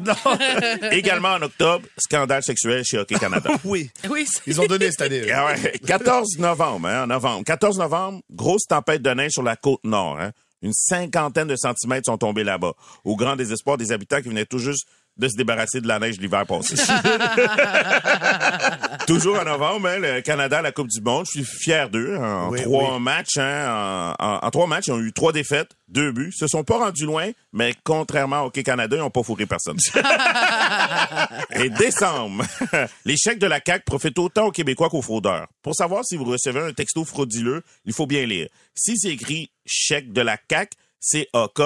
Également 0.92 1.30
en 1.34 1.42
octobre, 1.42 1.86
scandale 1.98 2.42
sexuel 2.42 2.84
chez 2.84 2.98
Hockey 2.98 3.16
Canada. 3.16 3.50
Oui. 3.64 3.90
Oui, 4.08 4.26
c'est- 4.26 4.42
Ils 4.46 4.60
ont 4.60 4.66
donné 4.66 4.90
cette 4.90 5.02
année. 5.02 5.30
Ah 5.32 5.46
ouais, 5.46 5.72
14 5.86 6.38
novembre, 6.38 6.88
hein, 6.88 7.04
en 7.04 7.06
novembre. 7.06 7.44
14 7.44 7.78
novembre, 7.78 8.20
grosse 8.30 8.64
tempête 8.68 9.02
de 9.02 9.10
neige 9.10 9.32
sur 9.32 9.42
la 9.42 9.56
côte 9.56 9.84
nord. 9.84 10.18
Hein. 10.20 10.30
Une 10.62 10.72
cinquantaine 10.72 11.48
de 11.48 11.56
centimètres 11.56 12.06
sont 12.06 12.18
tombés 12.18 12.44
là-bas, 12.44 12.72
au 13.04 13.16
grand 13.16 13.36
désespoir 13.36 13.76
des 13.78 13.92
habitants 13.92 14.20
qui 14.20 14.28
venaient 14.28 14.44
tout 14.46 14.58
juste 14.58 14.86
de 15.20 15.28
se 15.28 15.36
débarrasser 15.36 15.80
de 15.80 15.86
la 15.86 15.98
neige 15.98 16.18
l'hiver 16.18 16.46
passé. 16.46 16.74
Toujours 19.06 19.38
en 19.38 19.44
novembre, 19.44 19.88
hein, 19.88 19.98
le 19.98 20.20
Canada 20.20 20.58
à 20.58 20.62
la 20.62 20.72
Coupe 20.72 20.88
du 20.88 21.00
Monde, 21.00 21.26
je 21.26 21.42
suis 21.42 21.44
fier 21.44 21.90
d'eux. 21.90 22.16
En 22.16 22.50
Oui, 22.50 22.62
trois 22.62 22.94
oui. 22.94 23.00
matchs, 23.00 23.36
hein, 23.38 24.14
en, 24.18 24.24
en- 24.24 24.38
en 24.46 24.50
trois 24.50 24.66
matchs, 24.66 24.86
ils 24.88 24.92
ont 24.92 25.00
eu 25.00 25.12
trois 25.12 25.32
défaites, 25.32 25.70
deux 25.88 26.12
buts. 26.12 26.30
Ils 26.34 26.38
se 26.38 26.46
sont 26.46 26.64
pas 26.64 26.78
rendus 26.78 27.04
loin, 27.04 27.30
mais 27.52 27.74
contrairement 27.84 28.42
au 28.42 28.46
Hockey 28.46 28.62
Canada, 28.62 28.96
ils 28.96 29.00
n'ont 29.00 29.10
pas 29.10 29.22
fourré 29.22 29.46
personne. 29.46 29.76
Et 31.54 31.68
décembre, 31.70 32.44
les 33.04 33.16
chèques 33.16 33.38
de 33.38 33.46
la 33.46 33.60
CAQ 33.64 33.84
profitent 33.84 34.18
autant 34.18 34.46
aux 34.46 34.52
Québécois 34.52 34.88
qu'aux 34.88 35.02
fraudeurs. 35.02 35.46
Pour 35.62 35.74
savoir 35.74 36.04
si 36.04 36.16
vous 36.16 36.24
recevez 36.24 36.60
un 36.60 36.72
texto 36.72 37.04
frauduleux, 37.04 37.62
il 37.84 37.92
faut 37.92 38.06
bien 38.06 38.24
lire. 38.26 38.48
Si 38.74 38.96
c'est 38.96 39.10
écrit 39.10 39.50
chèque 39.66 40.12
de 40.12 40.20
la 40.22 40.36
CAQ, 40.48 40.70
C-A-K, 41.00 41.62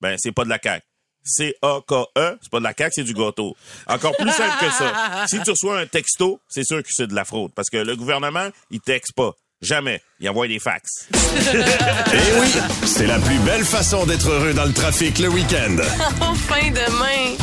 ben 0.00 0.16
c'est 0.18 0.32
pas 0.32 0.44
de 0.44 0.50
la 0.50 0.58
CAQ. 0.62 0.84
C-A-K-E, 1.26 2.38
c'est 2.40 2.50
pas 2.50 2.58
de 2.58 2.64
la 2.64 2.72
CAQ, 2.76 2.92
c'est 2.94 3.04
du 3.04 3.12
gâteau. 3.14 3.56
Encore 3.86 4.16
plus 4.16 4.30
simple 4.30 4.54
que 4.60 4.70
ça. 4.70 4.92
Si 5.26 5.40
tu 5.42 5.50
reçois 5.50 5.80
un 5.80 5.86
texto, 5.86 6.40
c'est 6.48 6.64
sûr 6.64 6.82
que 6.82 6.88
c'est 6.90 7.08
de 7.08 7.14
la 7.14 7.24
fraude. 7.24 7.50
Parce 7.54 7.68
que 7.68 7.78
le 7.78 7.96
gouvernement, 7.96 8.48
il 8.70 8.80
texte 8.80 9.12
pas. 9.14 9.32
Jamais. 9.60 10.00
Il 10.20 10.28
envoie 10.28 10.46
des 10.46 10.58
fax. 10.58 11.08
Eh 11.12 12.40
oui, 12.40 12.48
c'est 12.84 13.06
la 13.06 13.18
plus 13.18 13.38
belle 13.38 13.64
façon 13.64 14.06
d'être 14.06 14.28
heureux 14.28 14.54
dans 14.54 14.64
le 14.64 14.72
trafic 14.72 15.18
le 15.18 15.28
week-end. 15.28 15.76
Enfin 16.20 16.70
demain. 16.70 17.36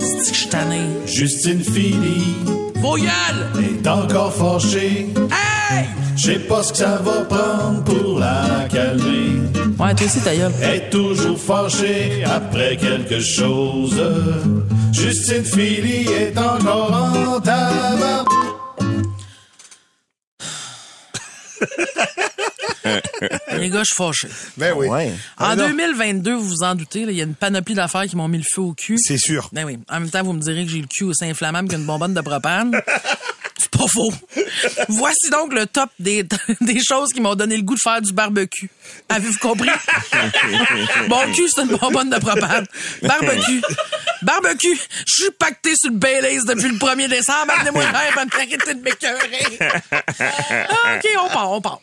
Je 0.00 0.32
suis 0.32 0.48
tanné? 0.48 0.80
Justine 1.06 1.62
Philly 1.62 2.36
gueules! 2.82 3.64
est 3.64 3.86
encore 3.86 4.32
fâchée. 4.34 5.06
Hey! 5.30 5.86
Je 6.16 6.32
sais 6.32 6.38
pas 6.38 6.62
ce 6.62 6.72
que 6.72 6.78
ça 6.78 6.96
va 6.96 7.24
prendre 7.24 7.84
pour 7.84 8.18
la. 8.18 8.59
Ouais, 9.90 9.96
toi 9.96 10.06
aussi, 10.06 10.20
ta 10.20 10.36
gueule. 10.36 10.52
Elle 10.62 10.74
est 10.76 10.90
toujours 10.90 11.36
fâchée 11.40 12.22
après 12.24 12.76
quelque 12.76 13.18
chose. 13.18 14.00
Justine 14.92 15.44
Philly 15.44 16.06
est 16.12 16.38
encore 16.38 16.92
en 16.92 17.40
tabac. 17.40 18.24
Les 23.52 23.68
gars, 23.68 23.80
je 23.80 23.84
suis 23.92 23.94
fâché. 23.96 24.28
Ben 24.56 24.72
oui. 24.76 24.86
Ouais. 24.86 25.12
En 25.38 25.44
Ah, 25.50 25.56
non. 25.56 25.66
2022, 25.68 26.34
vous 26.34 26.44
vous 26.48 26.62
en 26.62 26.74
doutez, 26.76 27.00
il 27.02 27.10
y 27.12 27.20
a 27.20 27.24
une 27.24 27.34
panoplie 27.34 27.74
d'affaires 27.74 28.06
qui 28.06 28.16
m'ont 28.16 28.28
mis 28.28 28.38
le 28.38 28.44
feu 28.50 28.62
au 28.62 28.72
cul. 28.74 28.96
C'est 28.98 29.18
sûr. 29.18 29.48
Ben 29.52 29.64
oui. 29.64 29.78
En 29.90 30.00
même 30.00 30.08
temps, 30.10 30.22
vous 30.22 30.32
me 30.32 30.40
direz 30.40 30.64
que 30.64 30.70
j'ai 30.70 30.80
le 30.80 30.86
cul 30.86 31.04
aussi 31.04 31.24
inflammable 31.24 31.68
qu'une 31.68 31.84
bonbonne 31.84 32.14
de 32.14 32.20
propane. 32.20 32.72
Pas 33.70 33.86
faux. 33.86 34.12
Voici 34.88 35.30
donc 35.30 35.52
le 35.52 35.66
top 35.66 35.90
des, 35.98 36.24
des 36.60 36.80
choses 36.82 37.12
qui 37.12 37.20
m'ont 37.20 37.34
donné 37.34 37.56
le 37.56 37.62
goût 37.62 37.74
de 37.74 37.80
faire 37.82 38.02
du 38.02 38.12
barbecue. 38.12 38.68
Avez-vous 39.08 39.38
compris? 39.38 39.70
Mon 41.08 41.32
cul, 41.32 41.48
c'est 41.48 41.62
une 41.62 41.76
bonbonne 41.76 42.10
de 42.10 42.18
propane. 42.18 42.66
Barbecue. 43.02 43.62
Barbecue. 44.22 44.78
Je 45.06 45.22
suis 45.22 45.30
pacté 45.32 45.74
sur 45.76 45.90
le 45.90 45.96
Baileys 45.96 46.40
depuis 46.46 46.68
le 46.68 46.78
1er 46.78 47.08
décembre. 47.08 47.52
Amenez-moi 47.56 47.84
le 47.86 47.92
verre, 47.92 48.12
va 48.14 48.24
m'arrêter 48.24 48.74
de 48.74 48.80
m'écœurer. 48.80 49.58
Ah, 50.22 50.96
OK, 50.96 51.06
on 51.22 51.28
part, 51.28 51.52
on 51.52 51.60
part. 51.60 51.80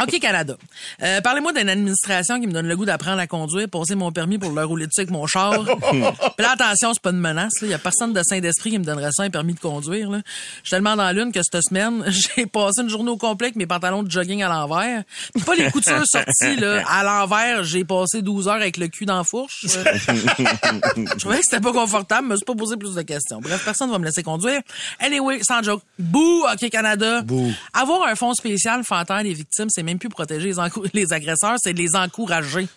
OK, 0.00 0.18
Canada. 0.20 0.56
Euh, 1.02 1.20
Parlez-moi 1.20 1.52
d'une 1.52 1.68
administration 1.68 2.40
qui 2.40 2.46
me 2.46 2.52
donne 2.52 2.66
le 2.66 2.76
goût 2.76 2.84
d'apprendre 2.84 3.18
à 3.20 3.26
conduire, 3.26 3.68
passer 3.68 3.94
mon 3.94 4.12
permis 4.12 4.38
pour 4.38 4.50
le 4.52 4.64
rouler 4.64 4.86
dessus 4.86 5.00
avec 5.00 5.10
mon 5.10 5.26
char. 5.26 5.64
Puis 5.90 6.00
là, 6.38 6.52
attention, 6.52 6.92
c'est 6.92 7.02
pas 7.02 7.10
une 7.10 7.20
menace. 7.20 7.52
Il 7.62 7.68
y 7.68 7.74
a 7.74 7.78
personne 7.78 8.12
de 8.12 8.22
saint 8.22 8.40
d'esprit 8.40 8.70
qui 8.70 8.78
me 8.78 8.84
donnerait 8.84 9.10
ça, 9.12 9.22
un 9.22 9.30
permis 9.30 9.54
de 9.54 9.60
conduire. 9.60 10.10
Là. 10.10 10.20
Je 10.62 10.68
suis 10.68 10.70
tellement 10.70 10.96
dans 10.96 11.10
l'une 11.14 11.32
que 11.32 11.40
cette 11.42 11.62
semaine, 11.62 12.04
j'ai 12.36 12.46
passé 12.46 12.82
une 12.82 12.88
journée 12.88 13.10
au 13.10 13.16
complet 13.16 13.48
avec 13.48 13.56
mes 13.56 13.66
pantalons 13.66 14.02
de 14.02 14.10
jogging 14.10 14.42
à 14.42 14.48
l'envers. 14.48 15.02
Pas 15.46 15.54
les 15.54 15.70
coutures 15.70 16.02
sorties 16.06 16.56
là, 16.56 16.82
à 16.86 17.02
l'envers. 17.02 17.64
J'ai 17.64 17.84
passé 17.84 18.22
12 18.22 18.48
heures 18.48 18.54
avec 18.54 18.76
le 18.76 18.88
cul 18.88 19.06
dans 19.06 19.16
la 19.18 19.24
fourche. 19.24 19.66
Je 19.66 21.18
trouvais 21.18 21.38
que 21.38 21.44
c'était 21.44 21.60
pas 21.60 21.72
confortable, 21.72 22.28
mais 22.28 22.30
je 22.30 22.32
me 22.32 22.36
suis 22.36 22.44
pas 22.46 22.54
posé 22.54 22.76
plus 22.76 22.94
de 22.94 23.02
questions. 23.02 23.40
Bref, 23.40 23.64
personne 23.64 23.90
va 23.90 23.98
me 23.98 24.04
laisser 24.04 24.22
conduire. 24.22 24.60
Anyway, 24.98 25.40
sans 25.42 25.62
joke. 25.62 25.82
Bouh, 25.98 26.44
OK 26.52 26.68
Canada. 26.70 27.22
Bouh. 27.22 27.52
Avoir 27.72 28.06
un 28.06 28.14
fonds 28.14 28.34
spécial 28.34 28.84
faire 28.84 29.04
taire 29.06 29.22
les 29.22 29.32
victimes, 29.32 29.69
c'est 29.70 29.82
même 29.82 29.98
plus 29.98 30.08
protéger 30.08 30.52
les, 30.94 31.12
agresseurs, 31.12 31.56
c'est 31.62 31.72
les 31.72 31.94
encourager. 31.96 32.68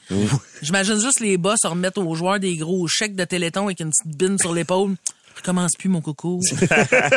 J'imagine 0.62 1.00
juste 1.00 1.20
les 1.20 1.38
boss 1.38 1.60
se 1.62 1.68
remettre 1.68 2.02
aux 2.02 2.16
joueurs 2.16 2.40
des 2.40 2.56
gros 2.56 2.88
chèques 2.88 3.16
de 3.16 3.26
téléthon 3.26 3.66
avec 3.66 3.80
une 3.80 3.90
petite 3.90 4.18
bine 4.18 4.38
sur 4.38 4.54
l'épaule. 4.54 4.96
Recommence 5.36 5.72
plus, 5.78 5.90
mon 5.90 6.02
coco. 6.02 6.40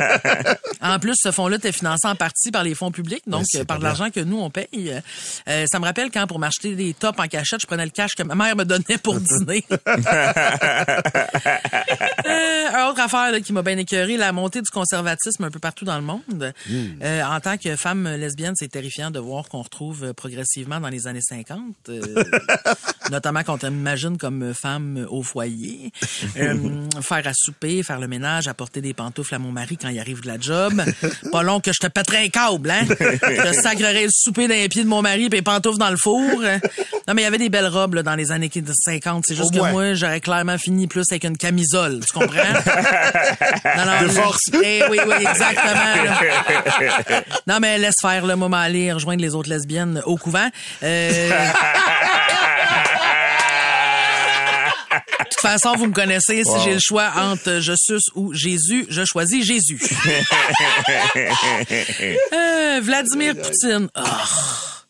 en 0.81 0.99
plus, 0.99 1.15
ce 1.17 1.31
fonds-là 1.31 1.57
était 1.57 1.73
financé 1.73 2.07
en 2.07 2.15
partie 2.15 2.51
par 2.51 2.63
les 2.63 2.75
fonds 2.75 2.91
publics, 2.91 3.23
donc 3.27 3.45
euh, 3.55 3.65
par 3.65 3.79
de 3.79 3.85
l'argent 3.85 4.11
que 4.11 4.21
nous, 4.21 4.39
on 4.39 4.51
paye. 4.51 5.01
Euh, 5.49 5.65
ça 5.71 5.79
me 5.79 5.85
rappelle 5.85 6.11
quand, 6.11 6.27
pour 6.27 6.39
m'acheter 6.39 6.75
des 6.75 6.95
tops 6.95 7.19
en 7.19 7.27
cachette, 7.27 7.61
je 7.61 7.67
prenais 7.67 7.85
le 7.85 7.91
cash 7.91 8.15
que 8.15 8.23
ma 8.23 8.35
mère 8.35 8.57
me 8.57 8.65
donnait 8.65 8.99
pour 9.03 9.19
dîner. 9.21 9.65
Euh, 12.27 12.89
autre 12.89 13.01
affaire 13.01 13.31
là, 13.31 13.41
qui 13.41 13.53
m'a 13.53 13.63
bien 13.63 13.79
écœuré, 13.79 14.17
la 14.17 14.33
montée 14.33 14.61
du 14.61 14.71
conservatisme 14.71 15.45
un 15.45 15.51
peu 15.51 15.59
partout 15.59 15.85
dans 15.85 15.97
le 15.97 16.03
monde. 16.03 16.53
Euh, 17.03 17.23
en 17.23 17.41
tant 17.41 17.57
que 17.57 17.77
femme 17.77 18.09
lesbienne, 18.09 18.55
c'est 18.57 18.69
terrifiant 18.69 19.11
de 19.11 19.19
voir 19.19 19.49
qu'on 19.49 19.63
retrouve 19.63 20.05
euh, 20.05 20.13
progressivement 20.13 20.81
dans 20.81 20.89
les 20.89 21.07
années 21.07 21.21
50, 21.21 21.61
euh, 21.89 22.01
notamment 23.11 23.43
quand 23.45 23.65
on 23.65 23.71
m'imagine 23.71 24.17
comme 24.19 24.53
femme 24.55 25.07
au 25.11 25.23
foyer, 25.23 25.93
Euh, 26.39 26.55
faire 27.03 27.27
à 27.27 27.33
souper, 27.35 27.83
faire 27.83 28.01
le 28.01 28.09
ménage, 28.09 28.49
apporter 28.49 28.81
des 28.81 28.95
pantoufles 28.95 29.35
à 29.35 29.39
mon 29.39 29.53
mari 29.53 29.77
quand 29.81 29.89
il 29.89 29.99
arrive 29.99 30.21
de 30.23 30.27
la 30.29 30.39
job. 30.41 30.83
Pas 31.33 31.43
long 31.43 31.61
que 31.61 31.73
je 31.73 31.79
te 31.81 31.87
pèterai 31.87 32.25
un 32.25 32.29
câble, 32.29 32.71
hein? 32.71 32.83
Je 32.89 33.53
sacrerai 33.53 34.05
le 34.05 34.11
souper 34.13 34.49
dans 34.49 34.55
les 34.55 34.69
pieds 34.69 34.83
de 34.85 34.89
mon 34.89 35.03
mari 35.03 35.25
et 35.27 35.29
les 35.29 35.43
pantoufles 35.43 35.79
dans 35.79 35.91
le 35.91 35.97
four. 35.97 36.21
Non, 37.09 37.15
mais 37.15 37.23
il 37.23 37.25
y 37.25 37.29
avait 37.29 37.39
des 37.39 37.49
belles 37.49 37.69
robes 37.69 37.95
là, 37.95 38.03
dans 38.03 38.15
les 38.17 38.33
années 38.33 38.51
50. 38.53 39.25
C'est 39.27 39.35
juste 39.37 39.55
Au 39.57 39.63
que 39.65 39.71
moi, 39.71 39.95
j'aurais 39.95 40.21
clairement 40.21 40.59
fini 40.59 40.87
plus 40.87 41.05
avec 41.11 41.25
une 41.25 41.37
camisole. 41.37 42.01
Tu 42.07 42.13
comprends? 42.19 42.37
Non, 43.77 43.85
non, 43.85 44.01
De 44.01 44.07
là- 44.07 44.13
force. 44.23 44.41
Eh 44.65 44.83
oui, 44.91 44.99
oui, 45.07 45.15
exactement. 45.21 46.05
là. 46.05 47.23
Non, 47.47 47.59
mais 47.61 47.79
laisse 47.79 47.95
faire 48.01 48.25
le 48.27 48.35
moment 48.37 48.57
aller, 48.57 48.93
rejoindre 48.93 49.21
les 49.23 49.35
autres 49.35 49.51
lesbiennes 49.51 50.01
au 50.07 50.17
couvent. 50.17 50.49
Euh... 50.83 51.31
façon, 55.47 55.77
vous 55.77 55.87
me 55.87 55.93
connaissez. 55.93 56.45
Si 56.45 56.61
j'ai 56.65 56.75
le 56.75 56.81
choix 56.81 57.13
entre 57.17 57.61
je 57.61 57.73
suce 57.77 58.07
ou 58.15 58.33
Jésus, 58.33 58.87
je 58.89 59.05
choisis 59.05 59.45
Jésus. 59.45 59.81
Euh, 62.33 62.81
Vladimir 62.83 63.35
Poutine. 63.35 63.89
Ah, 63.95 64.25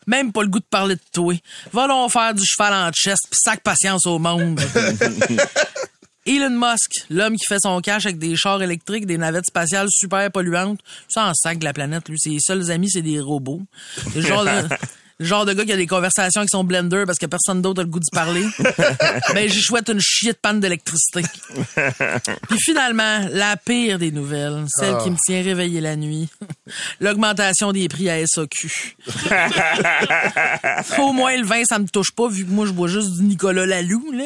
même 0.07 0.33
pas 0.33 0.43
le 0.43 0.49
goût 0.49 0.59
de 0.59 0.65
parler 0.65 0.95
de 0.97 1.01
toi. 1.13 1.35
Va 1.73 1.87
donc 1.89 2.11
faire 2.11 2.35
du 2.35 2.45
cheval 2.45 2.73
en 2.73 2.91
chest 2.93 3.27
pis 3.31 3.39
sac 3.43 3.63
patience 3.63 4.07
au 4.07 4.19
monde. 4.19 4.61
Elon 6.27 6.51
Musk, 6.51 6.91
l'homme 7.09 7.37
qui 7.37 7.45
fait 7.47 7.61
son 7.61 7.81
cash 7.81 8.07
avec 8.07 8.19
des 8.19 8.35
chars 8.35 8.63
électriques, 8.63 9.07
des 9.07 9.19
navettes 9.19 9.47
spatiales 9.47 9.89
super 9.91 10.31
polluantes, 10.33 10.81
ça 11.09 11.27
en 11.27 11.35
sac 11.35 11.59
de 11.59 11.65
la 11.65 11.73
planète, 11.73 12.09
lui. 12.09 12.19
Ses 12.19 12.39
seuls 12.41 12.71
amis, 12.71 12.91
c'est 12.91 13.03
des 13.03 13.21
robots. 13.21 13.63
De, 14.15 14.21
le 15.19 15.27
genre 15.27 15.47
de 15.47 15.53
gars 15.53 15.65
qui 15.65 15.73
a 15.73 15.77
des 15.77 15.87
conversations 15.87 16.41
avec 16.41 16.51
son 16.51 16.65
blender 16.65 17.05
parce 17.07 17.19
que 17.19 17.27
personne 17.27 17.63
d'autre 17.63 17.81
a 17.81 17.85
le 17.85 17.91
goût 17.91 18.01
d'y 18.01 18.11
parler. 18.13 18.45
ben, 19.35 19.49
j'y 19.49 19.63
chouette 19.63 19.89
une 19.89 20.01
chier 20.01 20.33
de 20.33 20.39
panne 20.41 20.61
d'électricité. 20.61 21.23
Puis 22.49 22.59
finalement, 22.61 23.27
la 23.33 23.57
pire 23.57 23.99
des 23.99 24.11
nouvelles, 24.11 24.65
celle 24.69 24.99
qui 24.99 25.11
me 25.11 25.17
tient 25.25 25.43
réveillé 25.43 25.81
la 25.81 25.97
nuit, 25.97 26.29
l'augmentation 27.01 27.73
des 27.73 27.89
prix 27.89 28.09
à 28.11 28.27
SAQ. 28.27 28.97
Au 30.99 31.13
moins, 31.13 31.37
le 31.37 31.45
vin, 31.47 31.63
ça 31.65 31.79
me 31.79 31.87
touche 31.87 32.11
pas, 32.13 32.29
vu 32.29 32.45
que 32.45 32.51
moi, 32.51 32.67
je 32.67 32.73
bois 32.73 32.89
juste 32.89 33.13
du 33.17 33.23
Nicolas 33.25 33.67
Lalou, 33.67 34.13
là. 34.13 34.25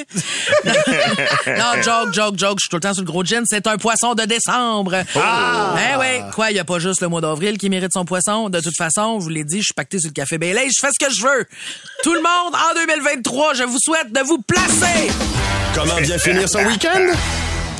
non, 1.46 1.82
joke, 1.82 2.14
joke, 2.14 2.38
joke, 2.38 2.58
je 2.58 2.64
suis 2.64 2.68
tout 2.70 2.76
le 2.76 2.80
temps 2.80 2.94
sur 2.94 3.02
le 3.02 3.06
gros 3.06 3.24
gin. 3.24 3.44
C'est 3.46 3.66
un 3.66 3.76
poisson 3.76 4.14
de 4.14 4.24
décembre. 4.24 4.96
Ah! 5.16 5.74
Eh 5.92 5.96
ouais, 5.96 6.22
quoi, 6.34 6.50
il 6.50 6.56
y 6.56 6.60
a 6.60 6.64
pas 6.64 6.78
juste 6.78 7.00
le 7.00 7.08
mois 7.08 7.20
d'avril 7.20 7.58
qui 7.58 7.68
mérite 7.68 7.92
son 7.92 8.04
poisson. 8.04 8.48
De 8.48 8.60
toute 8.60 8.76
façon, 8.76 9.18
je 9.20 9.24
vous 9.24 9.30
l'ai 9.30 9.44
dit, 9.44 9.58
je 9.58 9.64
suis 9.64 9.74
pacté 9.74 9.98
sur 9.98 10.08
le 10.08 10.14
café 10.14 10.38
Bailey, 10.38 10.68
je 10.68 10.86
fais 10.86 10.92
ce 10.92 11.04
que 11.04 11.12
je 11.12 11.22
veux. 11.22 11.46
Tout 12.02 12.14
le 12.14 12.20
monde, 12.20 12.54
en 12.54 12.74
2023, 12.74 13.54
je 13.54 13.64
vous 13.64 13.78
souhaite 13.80 14.12
de 14.12 14.20
vous 14.20 14.38
placer. 14.42 15.10
Comment 15.74 16.00
bien 16.00 16.18
finir 16.18 16.48
son 16.48 16.60
week-end? 16.64 17.06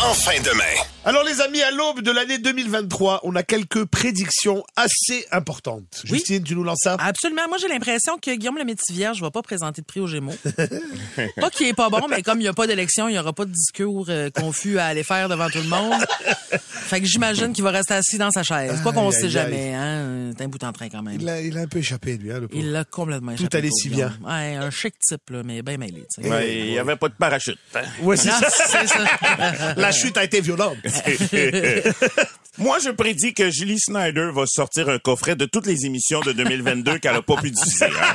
Enfin 0.01 0.41
demain. 0.45 0.90
Alors 1.07 1.25
les 1.25 1.41
amis, 1.41 1.63
à 1.63 1.71
l'aube 1.71 2.03
de 2.03 2.11
l'année 2.11 2.37
2023, 2.37 3.21
on 3.23 3.35
a 3.35 3.43
quelques 3.43 3.87
prédictions 3.87 4.63
assez 4.77 5.25
importantes. 5.33 6.03
Oui. 6.05 6.11
Justine, 6.19 6.43
tu 6.45 6.55
nous 6.55 6.63
lances 6.63 6.81
ça? 6.83 6.97
Absolument. 7.01 7.49
Moi, 7.49 7.57
j'ai 7.59 7.69
l'impression 7.69 8.19
que 8.19 8.31
Guillaume 8.35 8.59
le 8.59 8.65
Métis-Vierge 8.67 9.19
va 9.23 9.31
pas 9.31 9.41
présenter 9.41 9.81
de 9.81 9.87
prix 9.87 10.01
aux 10.01 10.07
Gémeaux. 10.07 10.35
pas 11.41 11.49
qu'il 11.51 11.69
est 11.69 11.73
pas 11.75 11.89
bon, 11.89 12.07
mais 12.11 12.21
comme 12.21 12.39
il 12.39 12.43
n'y 12.43 12.49
a 12.49 12.53
pas 12.53 12.67
d'élection, 12.67 13.09
il 13.09 13.13
n'y 13.13 13.19
aura 13.19 13.33
pas 13.33 13.47
de 13.47 13.51
discours 13.51 14.07
euh, 14.11 14.29
confus 14.29 14.79
à 14.79 14.87
aller 14.87 15.03
faire 15.03 15.31
devant 15.31 15.49
tout 15.49 15.59
le 15.63 15.69
monde. 15.69 16.05
Fait 16.91 17.01
que 17.01 17.07
j'imagine 17.07 17.53
qu'il 17.55 17.65
va 17.65 17.71
rester 17.71 17.95
assis 17.95 18.19
dans 18.19 18.31
sa 18.31 18.43
chaise. 18.43 18.79
Quoi 18.83 18.93
qu'on 18.93 19.07
Aïe, 19.09 19.13
sait 19.15 19.25
aïe, 19.25 19.31
jamais, 19.31 19.75
hein. 19.75 20.33
T'es 20.37 20.45
un 20.45 20.49
bout 20.49 20.63
en 20.65 20.73
train 20.73 20.89
quand 20.91 21.03
même. 21.03 21.19
il 21.21 21.29
a, 21.29 21.41
il 21.41 21.57
a 21.57 21.63
un 21.63 21.67
peu 21.67 21.79
échappé, 21.79 22.17
lui. 22.19 22.31
Hein, 22.31 22.41
le 22.41 22.49
pauvre. 22.49 22.61
Il 22.63 22.73
l'a 22.73 22.85
complètement 22.85 23.33
Tout 23.37 23.43
échappé, 23.43 23.59
allait 23.59 23.69
pauvre 23.69 23.81
si 23.81 23.89
Guillaume. 23.89 24.19
Ouais, 24.25 24.57
un 24.57 24.71
chic 24.71 24.95
type, 24.99 25.31
là, 25.31 25.43
mais 25.45 25.63
bien 25.63 25.79
mêlé, 25.79 26.05
tu 26.15 26.23
sais. 26.23 26.29
Ouais, 26.29 26.59
il 26.67 26.73
y 26.73 26.79
avait 26.79 26.97
pas 26.97 27.09
de 27.09 27.15
parachute. 27.15 27.59
hein. 27.75 27.81
Ouais, 28.03 28.17
c'est 28.19 28.29
Non, 28.29 28.35
ça. 28.41 28.51
c'est 28.51 28.87
ça. 28.89 29.75
La 29.77 29.93
chute 29.93 30.17
a 30.19 30.25
été 30.25 30.41
violente. 30.41 30.77
Moi, 32.59 32.79
je 32.85 32.91
prédis 32.91 33.33
que 33.33 33.51
Julie 33.51 33.79
Snyder 33.79 34.31
va 34.35 34.45
sortir 34.47 34.89
un 34.89 34.99
coffret 34.99 35.35
de 35.37 35.47
toutes 35.47 35.67
les 35.67 35.87
émissions 35.87 36.21
de 36.21 36.33
2022 36.33 36.99
qu'elle 36.99 37.15
a 37.17 37.23
pas 37.23 37.37
pu 37.37 37.51
diffuser. 37.51 37.87
hein. 37.87 38.15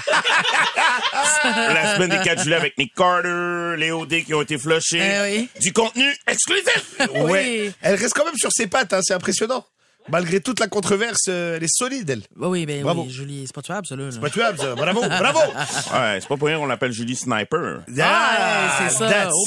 La 1.73 1.95
semaine 1.95 2.09
des 2.09 2.19
4 2.23 2.43
juillet 2.43 2.55
avec 2.55 2.77
Nick 2.77 2.93
Carter, 2.93 3.75
les 3.77 3.91
OD 3.91 4.23
qui 4.23 4.33
ont 4.33 4.41
été 4.41 4.57
flushés. 4.57 4.99
Eh 5.01 5.21
oui. 5.39 5.49
Du 5.61 5.73
contenu 5.73 6.05
exclusif! 6.27 6.95
Ouais. 7.15 7.71
Elle 7.81 7.95
reste 7.95 8.13
quand 8.13 8.25
même 8.25 8.35
sur 8.37 8.51
ses 8.51 8.67
pattes, 8.67 8.93
hein, 8.93 8.99
c'est 9.03 9.13
impressionnant. 9.13 9.65
Malgré 10.09 10.39
toute 10.39 10.59
la 10.59 10.67
controverse, 10.67 11.23
euh, 11.29 11.57
elle 11.57 11.63
est 11.63 11.73
solide, 11.75 12.07
elle. 12.09 12.21
Bah 12.35 12.47
oui, 12.47 12.65
ben 12.67 12.83
Bravo. 12.83 13.03
oui, 13.03 13.09
Julie, 13.11 13.43
c'est 13.47 13.55
pas 13.55 13.63
tuable, 13.63 13.87
ça, 13.87 13.95
là. 13.95 14.03
là. 14.05 14.19
Pas 14.21 14.29
tuable, 14.29 14.59
ça. 14.59 14.75
Bravo, 14.75 15.01
bravo. 15.01 15.39
Ouais, 15.93 16.19
c'est 16.21 16.27
pas 16.27 16.37
pour 16.37 16.47
rien 16.47 16.59
qu'on 16.59 16.67
l'appelle 16.67 16.91
Julie 16.91 17.15
Sniper. 17.15 17.79
Ah, 18.01 18.79
c'est 18.87 18.95
ça. 18.97 19.29
Oh. 19.33 19.43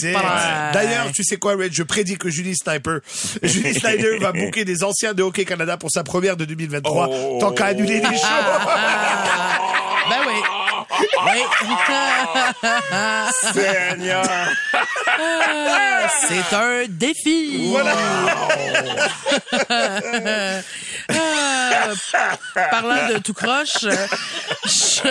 D'ailleurs, 0.73 1.12
tu 1.15 1.23
sais 1.23 1.37
quoi, 1.37 1.53
Red? 1.55 1.73
Je 1.73 1.83
prédis 1.85 2.19
que 2.19 2.29
Julie 2.29 2.57
Sniper, 2.57 3.00
Julie 3.43 3.75
Snyder 3.75 4.19
va 4.19 4.33
booker 4.33 4.65
des 4.65 4.83
anciens 4.83 5.15
de 5.15 5.23
Hockey 5.23 5.45
Canada 5.45 5.77
pour 5.77 5.91
sa 5.93 6.03
première 6.03 6.37
de 6.37 6.45
2023, 6.45 7.09
Oh. 7.11 7.38
tant 7.41 7.53
qu'à 7.53 7.67
annuler 7.67 8.00
les 8.00 8.17
shows. 8.17 8.25
Ah, 8.25 9.59
ben 10.11 10.17
oui. 10.27 10.35
Oui. 11.27 11.41
Seigneur! 13.53 14.25
C'est 16.29 16.55
un 16.57 16.85
défi. 16.89 17.69
Voilà. 17.71 17.95
Ah, 21.11 21.93
parlant 22.71 23.09
de 23.15 23.19
tout 23.19 23.33
croche, 23.33 23.85
euh, 23.85 24.07
je, 24.67 25.09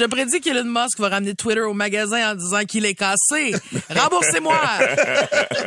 je 0.00 0.04
prédis 0.06 0.40
qu'Elon 0.40 0.64
Musk 0.64 0.98
va 0.98 1.08
ramener 1.10 1.34
Twitter 1.34 1.60
au 1.60 1.74
magasin 1.74 2.32
en 2.32 2.34
disant 2.34 2.64
qu'il 2.64 2.84
est 2.86 2.94
cassé. 2.94 3.54
Remboursez-moi! 3.90 4.58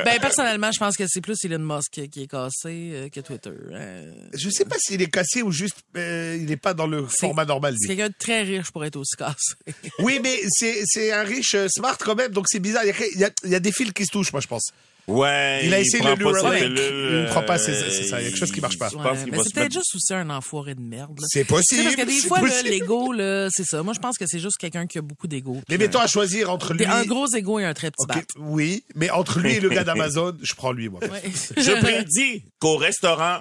Ben, 0.06 0.20
personnellement, 0.20 0.72
je 0.72 0.80
pense 0.80 0.98
que 0.98 1.04
c'est 1.08 1.22
plus 1.22 1.38
Elon 1.46 1.60
Musk 1.60 1.92
qui 2.10 2.24
est 2.24 2.28
cassé 2.28 2.92
euh, 2.94 3.10
que 3.10 3.20
Twitter. 3.22 3.52
Euh, 3.72 4.12
Je 4.34 4.50
sais 4.50 4.66
pas 4.66 4.76
s'il 4.80 5.02
est 5.02 5.10
cassé 5.12 5.42
ou 5.42 5.52
juste, 5.52 5.78
euh, 5.96 6.38
il 6.40 6.52
est 6.52 6.58
pas 6.58 6.74
dans 6.74 6.88
le 6.88 7.06
format 7.08 7.46
normal, 7.46 7.76
C'est 7.80 7.88
quelqu'un 7.88 8.10
de 8.10 8.16
très 8.18 8.42
riche 8.44 8.72
pour 8.72 8.84
être 8.84 8.98
aussi 8.98 9.16
cassé. 9.18 9.54
Oui, 10.00 10.20
mais 10.22 10.40
c'est, 10.50 11.12
un 11.14 11.24
riche 11.24 11.56
euh, 11.56 11.68
smart 11.70 11.98
quand 11.98 12.16
même, 12.16 12.32
donc 12.32 12.46
c'est 12.50 12.60
bizarre. 12.60 12.84
Il 12.84 12.90
y, 12.90 12.92
a, 12.92 12.96
il 13.16 13.20
y 13.20 13.26
a- 13.26 13.30
il 13.46 13.50
y 13.52 13.56
a 13.56 13.60
des 13.72 13.84
fils 13.86 13.92
qui 13.94 14.06
se 14.06 14.12
touchent, 14.12 14.32
moi, 14.32 14.42
je 14.42 14.48
pense. 14.48 14.72
Ouais. 15.08 15.62
Il 15.66 15.74
a 15.74 15.80
essayé 15.80 16.04
le 16.04 16.14
pilule, 16.16 16.78
Il 16.78 17.22
ne 17.24 17.28
prend 17.28 17.42
pas 17.42 17.58
ses- 17.58 17.72
euh, 17.72 17.90
c'est 17.90 18.04
ça, 18.04 18.22
il 18.22 18.26
y 18.26 18.28
a 18.28 18.30
quelque 18.30 18.40
chose 18.40 18.52
qui 18.52 18.62
marche 18.62 18.78
pas. 18.78 18.90
Ouais, 18.90 19.02
mais 19.26 19.32
peut-être 19.38 19.56
mettre- 19.56 19.74
juste 19.74 19.96
aussi 19.96 20.14
un 20.14 20.30
enfoiré 20.30 20.76
de 20.76 20.82
merde. 20.82 21.20
C'est 21.28 21.44
possible. 21.44 21.84
Parce 21.84 21.96
que 21.96 22.06
des 22.06 22.28
fois, 22.28 22.40
l'ego, 22.64 23.12
là, 23.12 23.48
c'est 23.52 23.64
ça. 23.66 23.82
Moi, 23.82 23.94
je 23.94 24.00
pense 24.00 24.18
que 24.18 24.26
c'est 24.28 24.40
juste 24.40 24.58
quelqu'un 24.58 24.86
qui 24.86 25.00
a 25.00 25.02
beaucoup 25.02 25.28
d'ego. 25.28 25.58
Mais 25.70 25.78
mettons 25.78 26.00
à 26.00 26.08
choisir 26.08 26.52
entre 26.52 26.74
lui. 26.76 26.86
un 26.86 27.04
gros 27.06 27.28
ego 27.36 27.58
et 27.60 27.66
un 27.66 27.74
très 27.74 27.90
petit 27.90 28.04
Ok, 28.04 28.10
bat. 28.16 28.22
oui, 28.38 28.84
mais 28.96 29.10
entre 29.10 29.40
lui 29.40 29.54
et 29.54 29.60
le 29.60 29.70
gars 29.70 29.84
d'Amazon, 29.84 30.38
je 30.44 30.54
prends 30.54 30.72
lui, 30.72 30.88
moi. 30.90 31.00
Ouais. 31.04 31.24
Je 31.58 31.72
prédis 31.82 32.44
qu'au 32.60 32.78
restaurant 32.78 33.40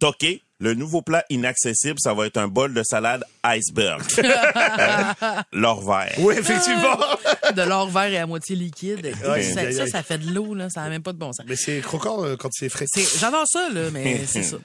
Toqué, 0.00 0.42
le 0.58 0.74
nouveau 0.74 1.02
plat 1.02 1.24
inaccessible, 1.28 1.98
ça 2.00 2.14
va 2.14 2.26
être 2.26 2.38
un 2.38 2.48
bol 2.48 2.72
de 2.72 2.82
salade 2.82 3.24
iceberg. 3.44 4.02
L'or 5.52 5.82
vert. 5.84 6.14
Oui, 6.18 6.34
effectivement. 6.38 6.98
de 7.54 7.62
l'or 7.62 7.88
vert 7.90 8.06
et 8.12 8.18
à 8.18 8.26
moitié 8.26 8.56
liquide. 8.56 9.14
Ouais, 9.28 9.42
ça, 9.42 9.86
ça, 9.86 10.02
fait 10.02 10.18
de 10.18 10.32
l'eau, 10.32 10.54
là. 10.54 10.68
Ça 10.70 10.80
n'a 10.82 10.88
même 10.88 11.02
pas 11.02 11.12
de 11.12 11.18
bon 11.18 11.32
sens. 11.32 11.44
Mais 11.46 11.56
c'est 11.56 11.80
croquant 11.80 12.24
euh, 12.24 12.36
quand 12.36 12.48
c'est 12.52 12.68
frais. 12.68 12.86
J'adore 13.20 13.46
ça, 13.46 13.68
là, 13.72 13.90
mais 13.92 14.22
c'est 14.26 14.42
ça. 14.42 14.56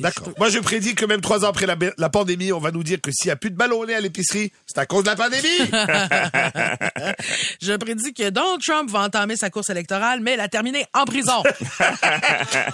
D'accord. 0.00 0.28
Moi, 0.38 0.50
je 0.50 0.58
prédis 0.58 0.94
que 0.94 1.04
même 1.06 1.20
trois 1.20 1.44
ans 1.44 1.48
après 1.48 1.66
la, 1.66 1.76
la 1.96 2.08
pandémie, 2.10 2.52
on 2.52 2.60
va 2.60 2.70
nous 2.70 2.82
dire 2.82 3.00
que 3.00 3.10
s'il 3.10 3.28
n'y 3.28 3.32
a 3.32 3.36
plus 3.36 3.50
de 3.50 3.56
ballon 3.56 3.80
au 3.80 3.86
nez 3.86 3.94
à 3.94 4.00
l'épicerie, 4.00 4.52
c'est 4.66 4.78
à 4.78 4.86
cause 4.86 5.04
de 5.04 5.08
la 5.10 5.16
pandémie. 5.16 5.42
Je 7.62 7.72
prédis 7.76 8.12
que 8.14 8.30
Donald 8.30 8.60
Trump 8.64 8.90
va 8.90 9.00
entamer 9.00 9.36
sa 9.36 9.50
course 9.50 9.70
électorale, 9.70 10.20
mais 10.20 10.36
la 10.36 10.48
terminer 10.48 10.84
en 10.94 11.04
prison. 11.04 11.42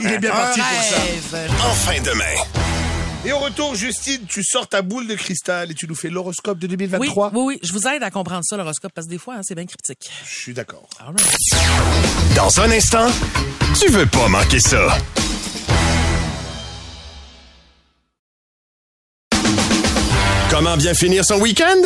Il 0.00 0.06
est 0.06 0.18
bien 0.18 0.30
Un 0.32 0.34
parti 0.36 0.60
pour 0.60 0.82
ça. 0.82 0.96
rêve. 0.96 1.50
Enfin 1.60 2.02
demain. 2.02 2.47
Et 3.24 3.32
au 3.32 3.38
retour, 3.40 3.74
Justine, 3.74 4.20
tu 4.28 4.42
sors 4.44 4.66
ta 4.68 4.80
boule 4.80 5.06
de 5.06 5.14
cristal 5.14 5.70
et 5.70 5.74
tu 5.74 5.86
nous 5.88 5.94
fais 5.96 6.08
l'horoscope 6.08 6.58
de 6.58 6.66
Oui, 6.66 6.76
2023. 6.76 7.32
oui, 7.34 7.40
oui. 7.44 7.60
Je 7.62 7.72
vous 7.72 7.86
aide 7.88 8.02
à 8.02 8.10
comprendre 8.10 8.42
ça, 8.44 8.56
l'horoscope, 8.56 8.92
parce 8.94 9.06
que 9.06 9.10
des 9.10 9.18
fois, 9.18 9.34
hein, 9.34 9.40
c'est 9.42 9.54
bien 9.56 9.66
cryptique. 9.66 10.08
Je 10.24 10.34
suis 10.40 10.54
d'accord. 10.54 10.88
Dans 12.36 12.60
un 12.60 12.70
instant, 12.70 13.08
tu 13.78 13.90
veux 13.90 14.06
pas 14.06 14.28
manquer 14.28 14.60
ça. 14.60 14.96
Comment 20.50 20.76
bien 20.76 20.94
finir 20.94 21.24
son 21.24 21.40
week-end? 21.40 21.76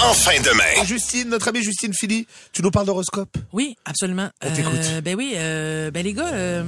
Enfin 0.00 0.32
demain. 0.42 0.84
Justine, 0.84 1.28
notre 1.28 1.48
amie 1.48 1.62
Justine 1.62 1.92
Philly, 1.94 2.26
tu 2.52 2.62
nous 2.62 2.70
parles 2.70 2.86
d'horoscope? 2.86 3.36
Oui, 3.52 3.76
absolument. 3.84 4.30
On 4.44 4.50
t'écoute. 4.50 5.00
ben 5.04 5.14
oui, 5.16 5.34
euh, 5.36 5.90
ben 5.90 6.02
les 6.02 6.12
gars, 6.12 6.32
euh, 6.32 6.64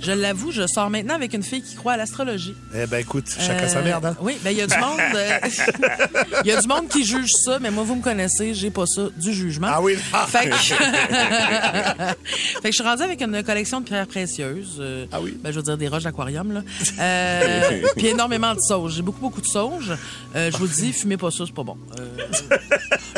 je 0.00 0.12
l'avoue, 0.12 0.50
je 0.52 0.66
sors 0.66 0.90
maintenant 0.90 1.14
avec 1.14 1.34
une 1.34 1.42
fille 1.42 1.62
qui 1.62 1.74
croit 1.76 1.92
à 1.92 1.96
l'astrologie. 1.96 2.54
Eh 2.74 2.86
ben 2.86 2.98
écoute, 2.98 3.26
chacun 3.38 3.64
Euh, 3.64 3.68
sa 3.68 3.82
merde. 3.82 4.06
Hein. 4.06 4.16
Oui, 4.20 4.36
ben 4.42 4.50
il 4.50 4.58
y 4.58 4.62
a 4.62 4.66
du 4.66 4.78
monde, 4.78 5.00
euh, 5.14 5.38
il 6.44 6.48
y 6.48 6.52
a 6.52 6.60
du 6.60 6.68
monde 6.68 6.88
qui 6.88 7.04
juge 7.04 7.30
ça, 7.44 7.58
mais 7.60 7.70
moi 7.70 7.84
vous 7.84 7.96
me 7.96 8.02
connaissez, 8.02 8.54
j'ai 8.54 8.70
pas 8.70 8.86
ça 8.86 9.02
du 9.16 9.32
jugement. 9.32 9.68
Ah 9.70 9.80
oui. 9.82 9.96
Ah. 10.12 10.26
Fait 10.28 10.48
que, 10.48 10.54
fait 10.64 12.14
que 12.62 12.68
je 12.68 12.72
suis 12.72 12.82
rendue 12.82 13.02
avec 13.02 13.20
une 13.22 13.42
collection 13.42 13.80
de 13.80 13.86
pierres 13.86 14.06
précieuses. 14.06 14.76
euh, 14.80 15.06
Ah 15.12 15.20
oui? 15.20 15.36
Ben, 15.42 15.50
je 15.52 15.56
veux 15.56 15.62
dire 15.62 15.76
des 15.76 15.88
roches 15.88 16.04
d'aquarium, 16.04 16.52
là. 16.52 16.62
Euh, 16.98 17.82
puis 17.96 18.08
énormément 18.08 18.54
de 18.54 18.60
sauge. 18.60 18.94
J'ai 18.94 19.02
beaucoup, 19.02 19.20
beaucoup 19.20 19.40
de 19.40 19.46
sauge. 19.46 19.92
Euh, 20.36 20.50
je 20.50 20.56
vous 20.56 20.66
dis, 20.66 20.92
fumez 20.92 21.16
pas 21.16 21.30
ça, 21.30 21.44
c'est 21.46 21.54
pas 21.54 21.62
bon. 21.64 21.76
Euh, 21.98 22.56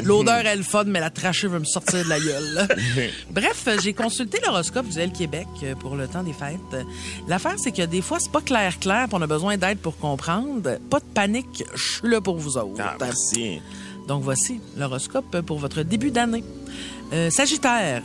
L'odeur 0.04 0.46
est 0.46 0.56
le 0.56 0.62
fun, 0.62 0.84
mais 0.86 1.00
la 1.00 1.10
trachée 1.10 1.48
veut 1.48 1.58
me 1.58 1.64
sortir 1.64 2.04
de 2.04 2.08
la 2.08 2.18
gueule. 2.18 2.54
là. 2.54 2.66
Bref, 3.30 3.64
euh, 3.68 3.76
j'ai 3.82 3.92
consulté 3.92 4.38
l'horoscope 4.44 4.88
du 4.88 4.98
L 4.98 5.12
Québec 5.12 5.46
euh, 5.62 5.74
pour 5.74 5.96
le 5.96 6.06
temps 6.08 6.22
des 6.22 6.32
fêtes. 6.32 6.58
Euh, 6.74 6.82
L'affaire, 7.28 7.54
c'est 7.58 7.72
que 7.72 7.82
des 7.82 8.02
fois, 8.02 8.18
c'est 8.20 8.32
pas 8.32 8.40
clair, 8.40 8.78
clair, 8.78 9.06
puis 9.08 9.16
on 9.18 9.22
a 9.22 9.26
besoin 9.26 9.56
d'aide 9.56 9.78
pour 9.78 9.96
comprendre. 9.98 10.78
Pas 10.90 11.00
de 11.00 11.04
panique, 11.14 11.64
je 11.74 11.92
suis 11.98 12.08
là 12.08 12.20
pour 12.20 12.36
vous 12.38 12.56
autres. 12.56 12.80
Ah, 12.80 12.96
merci. 13.00 13.60
Donc 14.08 14.22
voici 14.22 14.60
l'horoscope 14.76 15.40
pour 15.42 15.58
votre 15.58 15.82
début 15.82 16.10
d'année. 16.10 16.44
Euh, 17.12 17.30
Sagittaire, 17.30 18.02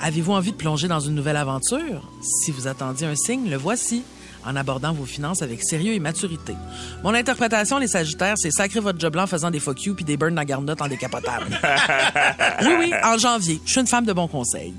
avez-vous 0.00 0.32
envie 0.32 0.52
de 0.52 0.56
plonger 0.56 0.88
dans 0.88 1.00
une 1.00 1.14
nouvelle 1.14 1.36
aventure? 1.36 2.10
Si 2.20 2.50
vous 2.50 2.66
attendiez 2.66 3.06
un 3.06 3.16
signe, 3.16 3.48
le 3.48 3.56
voici 3.56 4.02
en 4.46 4.54
abordant 4.54 4.92
vos 4.92 5.04
finances 5.04 5.42
avec 5.42 5.62
sérieux 5.62 5.92
et 5.94 5.98
maturité. 5.98 6.54
Mon 7.02 7.14
interprétation, 7.14 7.78
les 7.78 7.88
Sagittaires, 7.88 8.34
c'est 8.36 8.50
sacrer 8.52 8.80
votre 8.80 9.00
job 9.00 9.12
blanc 9.12 9.24
en 9.24 9.26
faisant 9.26 9.50
des 9.50 9.58
fuck 9.58 9.84
you 9.84 9.94
puis 9.94 10.04
des 10.04 10.16
burns 10.16 10.34
dans 10.34 10.44
garnotte 10.44 10.80
en 10.80 10.88
décapotable. 10.88 11.46
oui, 12.62 12.72
oui, 12.78 12.92
en 13.02 13.18
janvier. 13.18 13.60
Je 13.64 13.72
suis 13.72 13.80
une 13.80 13.86
femme 13.86 14.06
de 14.06 14.12
bon 14.12 14.28
conseil. 14.28 14.72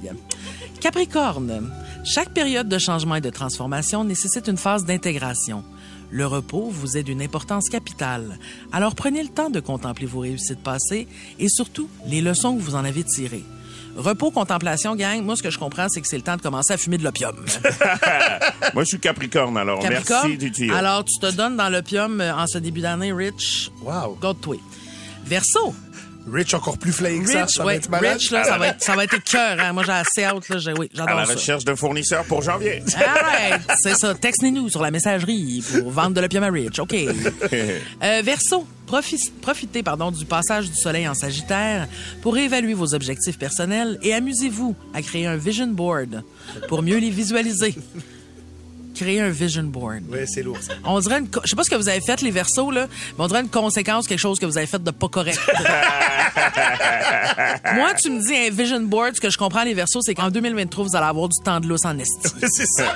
Capricorne, 0.80 1.70
chaque 2.08 2.30
période 2.30 2.70
de 2.70 2.78
changement 2.78 3.16
et 3.16 3.22
de 3.22 3.30
transformation 3.30 4.06
nécessite 4.06 4.48
une 4.48 4.56
phase 4.56 4.86
d'intégration. 4.86 5.66
Le 6.10 6.26
repos 6.26 6.70
vous 6.70 6.96
est 6.96 7.04
d'une 7.04 7.22
importance 7.22 7.70
capitale. 7.70 8.40
Alors 8.72 8.96
prenez 8.96 9.22
le 9.22 9.28
temps 9.28 9.50
de 9.50 9.60
contempler 9.60 10.06
vos 10.06 10.22
réussites 10.22 10.64
passées 10.64 11.06
et 11.38 11.50
surtout 11.50 11.90
les 12.06 12.22
leçons 12.22 12.56
que 12.56 12.62
vous 12.62 12.76
en 12.76 12.86
avez 12.86 13.04
tirées. 13.04 13.44
Repos, 13.98 14.32
contemplation, 14.32 14.96
gang, 14.96 15.22
moi 15.22 15.36
ce 15.36 15.44
que 15.44 15.50
je 15.50 15.60
comprends, 15.60 15.90
c'est 15.90 16.00
que 16.00 16.08
c'est 16.08 16.16
le 16.16 16.24
temps 16.24 16.38
de 16.38 16.42
commencer 16.42 16.72
à 16.72 16.78
fumer 16.78 16.98
de 16.98 17.04
l'opium. 17.04 17.36
Moi, 18.76 18.84
je 18.84 18.90
suis 18.90 19.00
Capricorne, 19.00 19.58
alors 19.58 19.80
Capricorne, 19.80 20.30
merci 20.30 20.52
du 20.52 20.72
alors 20.72 21.04
tu 21.04 21.20
te 21.20 21.32
donnes 21.32 21.58
dans 21.58 21.68
l'opium 21.70 22.22
euh, 22.22 22.36
en 22.36 22.46
ce 22.46 22.60
début 22.60 22.82
d'année, 22.82 23.12
Rich? 23.12 23.72
Wow. 23.82 24.20
Garde-toi. 24.22 24.58
Verseau, 25.26 25.74
Rich 26.32 26.54
encore 26.54 26.78
plus 26.78 26.92
ça. 27.26 27.42
Rich, 27.44 27.54
ça 27.56 27.64
va 27.64 27.66
ouais, 27.68 27.76
être 27.78 27.90
malade. 27.90 28.18
Rich, 28.18 28.32
là, 28.32 28.44
ça 28.44 28.58
va 28.58 28.68
être, 28.68 28.84
ça 28.84 28.96
va 28.96 29.04
être 29.06 29.24
cœur. 29.24 29.58
Hein. 29.60 29.74
Moi, 29.74 29.84
j'ai 29.86 29.92
assez 29.92 30.24
hâte, 30.24 30.50
là. 30.50 30.58
J'ai- 30.58 30.74
Oui, 30.74 30.90
à 30.94 30.98
la 30.98 31.06
j'adore 31.06 31.26
ça. 31.28 31.34
recherche 31.34 31.66
de 31.66 31.76
fournisseurs 31.76 32.24
pour 32.26 32.42
janvier. 32.42 32.84
Alright, 32.96 33.62
c'est 33.78 33.96
ça. 33.96 34.14
Textez-nous 34.14 34.70
sur 34.70 34.82
la 34.82 34.92
messagerie 34.92 35.64
pour 35.80 35.90
vendre 35.92 36.12
de 36.16 36.22
l'opium 36.22 36.44
à 36.44 36.50
Rich. 36.50 36.80
OK. 36.80 36.96
Euh, 38.04 38.22
Verseau, 38.24 38.68
profi- 38.88 39.32
profitez 39.42 39.82
pardon, 39.84 40.12
du 40.12 40.26
passage 40.26 40.70
du 40.70 40.76
soleil 40.76 41.08
en 41.08 41.14
Sagittaire 41.14 41.88
pour 42.22 42.34
réévaluer 42.36 42.74
vos 42.74 42.94
objectifs 42.94 43.38
personnels 43.38 43.98
et 44.04 44.14
amusez-vous 44.14 44.76
à 44.94 45.02
créer 45.02 45.26
un 45.28 45.36
vision 45.38 45.68
board 45.68 46.24
pour 46.68 46.82
mieux 46.84 46.98
les 46.98 47.10
visualiser. 47.10 47.76
Créer 48.98 49.22
un 49.22 49.30
vision 49.30 49.64
board. 49.64 50.02
Ouais, 50.10 50.26
c'est 50.26 50.44
lourd 50.44 50.58
ça. 50.62 50.74
On 50.84 51.00
dirait 51.00 51.20
une, 51.20 51.28
je 51.44 51.50
sais 51.50 51.56
pas 51.56 51.64
ce 51.64 51.70
que 51.70 51.76
vous 51.76 51.88
avez 51.88 52.02
fait 52.02 52.22
les 52.22 52.32
versos 52.32 52.72
là, 52.72 52.88
mais 53.18 53.24
on 53.24 53.28
dirait 53.28 53.42
une 53.42 53.50
conséquence 53.50 54.08
quelque 54.08 54.20
chose 54.20 54.40
que 54.40 54.46
vous 54.46 54.58
avez 54.58 54.68
fait 54.68 54.82
de 54.82 54.92
pas 54.92 55.08
correct. 55.08 55.40
Moi, 57.76 57.94
tu 58.02 58.10
me 58.10 58.26
dis 58.26 58.36
un 58.36 58.50
vision 58.50 58.82
board, 58.82 59.16
ce 59.16 59.22
que 59.22 59.30
je 59.30 59.38
comprends 59.38 59.64
les 59.64 59.74
versos, 59.74 60.02
c'est 60.02 60.16
qu'en 60.16 60.30
2023 60.30 60.86
vous 60.86 60.96
allez 60.96 61.06
avoir 61.06 61.30
du 61.30 61.38
temps 61.44 61.60
de 61.60 61.68
lousse 61.68 61.86
en 61.86 61.98
esti. 61.98 62.30
c'est 62.48 62.66
ça. 62.66 62.94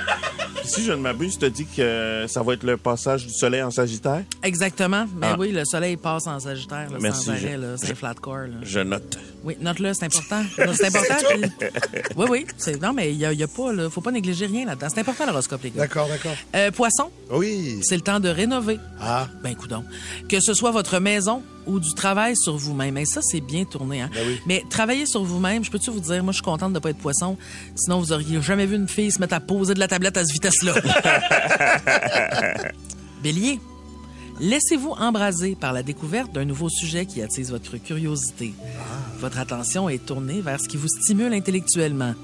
Si 0.64 0.82
je 0.84 0.92
ne 0.92 0.96
m'abuse, 0.96 1.38
tu 1.38 1.44
as 1.44 1.50
dit 1.50 1.66
que 1.66 2.26
ça 2.28 2.42
va 2.42 2.54
être 2.54 2.62
le 2.64 2.76
passage 2.76 3.26
du 3.26 3.32
soleil 3.32 3.62
en 3.62 3.70
Sagittaire? 3.70 4.22
Exactement. 4.42 5.06
Mais 5.16 5.28
Ah. 5.30 5.36
oui, 5.38 5.52
le 5.52 5.64
soleil 5.64 5.96
passe 5.96 6.26
en 6.26 6.38
Sagittaire 6.40 6.90
là, 6.90 6.98
Merci, 7.00 7.24
sans 7.26 7.32
arrêt 7.32 7.58
c'est 7.76 7.94
flatcore 7.94 8.36
là. 8.38 8.56
Je 8.62 8.80
note. 8.80 9.18
Oui, 9.44 9.56
note-le, 9.60 9.92
c'est 9.94 10.04
important. 10.04 10.42
C'est 10.74 10.86
important. 10.86 11.14
Puis- 11.30 12.00
oui, 12.16 12.26
oui. 12.30 12.46
c'est- 12.56 12.80
Non, 12.80 12.92
mais 12.92 13.10
il 13.12 13.18
y 13.18 13.24
a, 13.26 13.32
il 13.32 13.38
y 13.38 13.42
a 13.42 13.48
pas, 13.48 13.72
là, 13.72 13.90
faut 13.90 14.00
pas 14.00 14.12
négliger 14.12 14.46
rien 14.46 14.66
là-dedans. 14.66 14.86
C'est 14.92 15.00
important 15.00 15.26
l'horoscope, 15.26 15.62
les 15.64 15.70
gars. 15.70 15.82
D'accord, 15.82 16.08
d'accord. 16.08 16.36
Euh, 16.54 16.70
poisson, 16.70 17.10
Oui. 17.30 17.80
c'est 17.82 17.96
le 17.96 18.02
temps 18.02 18.20
de 18.20 18.28
rénover. 18.28 18.78
Ah. 19.00 19.26
Ben, 19.42 19.54
coudon. 19.56 19.84
Que 20.28 20.38
ce 20.40 20.54
soit 20.54 20.70
votre 20.70 20.98
maison 21.00 21.42
ou 21.66 21.80
du 21.80 21.94
travail 21.94 22.36
sur 22.36 22.56
vous-même. 22.56 22.96
Et 22.98 23.04
ça, 23.04 23.20
c'est 23.22 23.40
bien 23.40 23.64
tourné, 23.64 24.02
hein. 24.02 24.10
Ben 24.12 24.24
oui. 24.26 24.40
Mais 24.46 24.64
travailler 24.68 25.06
sur 25.06 25.22
vous-même, 25.22 25.64
je 25.64 25.70
peux-tu 25.70 25.90
vous 25.90 26.00
dire, 26.00 26.22
moi, 26.22 26.32
je 26.32 26.36
suis 26.36 26.44
contente 26.44 26.72
de 26.72 26.78
pas 26.78 26.90
être 26.90 26.98
poisson. 26.98 27.36
Sinon, 27.74 28.00
vous 28.00 28.12
auriez 28.12 28.40
jamais 28.42 28.66
vu 28.66 28.76
une 28.76 28.88
fille 28.88 29.10
se 29.10 29.20
mettre 29.20 29.34
à 29.34 29.40
poser 29.40 29.74
de 29.74 29.78
la 29.78 29.88
tablette 29.88 30.16
à 30.16 30.24
cette 30.24 30.32
vitesse-là. 30.32 30.74
Bélier. 33.22 33.60
Laissez-vous 34.40 34.90
embraser 34.90 35.54
par 35.54 35.72
la 35.72 35.82
découverte 35.82 36.32
d'un 36.32 36.44
nouveau 36.44 36.68
sujet 36.68 37.06
qui 37.06 37.22
attise 37.22 37.50
votre 37.50 37.76
curiosité. 37.76 38.54
Votre 39.18 39.38
attention 39.38 39.88
est 39.88 40.04
tournée 40.04 40.40
vers 40.40 40.60
ce 40.60 40.68
qui 40.68 40.76
vous 40.76 40.88
stimule 40.88 41.32
intellectuellement. 41.32 42.14